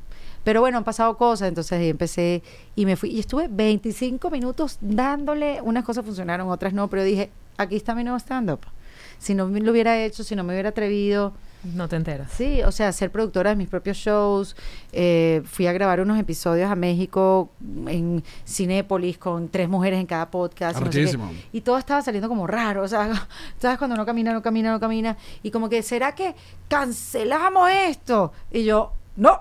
[0.43, 2.43] Pero bueno, han pasado cosas, entonces ahí empecé
[2.75, 3.11] y me fui.
[3.11, 8.03] Y estuve 25 minutos dándole, unas cosas funcionaron, otras no, pero dije, aquí está mi
[8.03, 8.59] nuevo stand-up.
[9.23, 11.33] Si no me lo hubiera hecho, si no me hubiera atrevido,
[11.77, 12.33] No te enteras.
[12.33, 14.57] Sí, o sea, ser productora de mis propios shows.
[14.91, 17.51] eh, fui a grabar unos episodios a México
[17.87, 20.77] en Cinépolis con tres mujeres en cada podcast.
[20.81, 21.19] y no sé
[21.53, 22.83] y todo estaba saliendo como raro.
[22.83, 23.29] O sea,
[23.61, 23.79] ¿sabes?
[23.79, 25.17] Cuando no camina, no camina, no camina.
[25.45, 26.35] Y como que, ¿será que
[26.67, 28.33] cancelamos esto?
[28.51, 29.41] Y yo, no.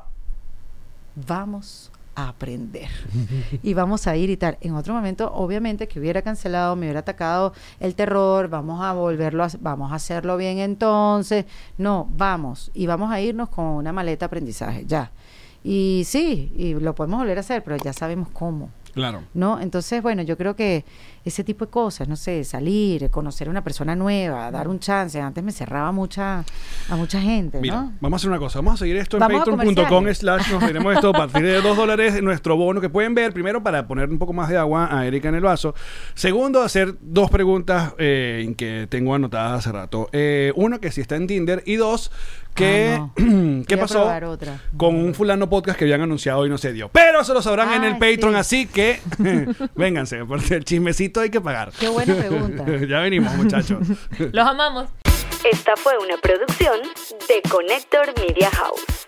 [1.15, 2.89] Vamos a aprender.
[3.63, 4.57] y vamos a ir y tal.
[4.61, 9.43] En otro momento, obviamente, que hubiera cancelado, me hubiera atacado el terror, vamos a volverlo,
[9.43, 11.45] a, vamos a hacerlo bien entonces.
[11.77, 12.71] No, vamos.
[12.73, 15.11] Y vamos a irnos con una maleta de aprendizaje, ya.
[15.63, 18.69] Y sí, y lo podemos volver a hacer, pero ya sabemos cómo.
[18.93, 19.23] Claro.
[19.33, 19.59] ¿no?
[19.59, 20.83] Entonces, bueno, yo creo que
[21.23, 25.19] ese tipo de cosas, no sé, salir, conocer a una persona nueva, dar un chance.
[25.21, 26.43] Antes me cerraba mucha,
[26.89, 27.93] a mucha gente, Mira, ¿no?
[28.01, 28.59] vamos a hacer una cosa.
[28.59, 32.21] Vamos a seguir esto en patreon.com slash nos veremos esto a partir de dos dólares
[32.23, 33.33] nuestro bono que pueden ver.
[33.33, 35.75] Primero, para poner un poco más de agua a Erika en el vaso.
[36.13, 40.09] Segundo, hacer dos preguntas eh, que tengo anotadas hace rato.
[40.11, 41.63] Eh, uno, que si está en Tinder.
[41.65, 42.11] Y dos,
[42.55, 43.63] que Ah, no.
[43.67, 44.09] ¿qué Voy pasó
[44.77, 46.89] con un fulano podcast que habían anunciado y no se dio?
[46.89, 48.35] Pero eso lo sabrán en el Ah, Patreon, sí.
[48.39, 48.99] así que
[49.75, 51.71] vénganse, porque el chismecito hay que pagar.
[51.77, 52.65] Qué buena pregunta.
[52.87, 53.87] ya venimos, muchachos.
[54.17, 54.89] Los amamos.
[55.43, 56.79] Esta fue una producción
[57.27, 59.07] de Connector Media House.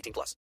[0.01, 0.35] 18 plus.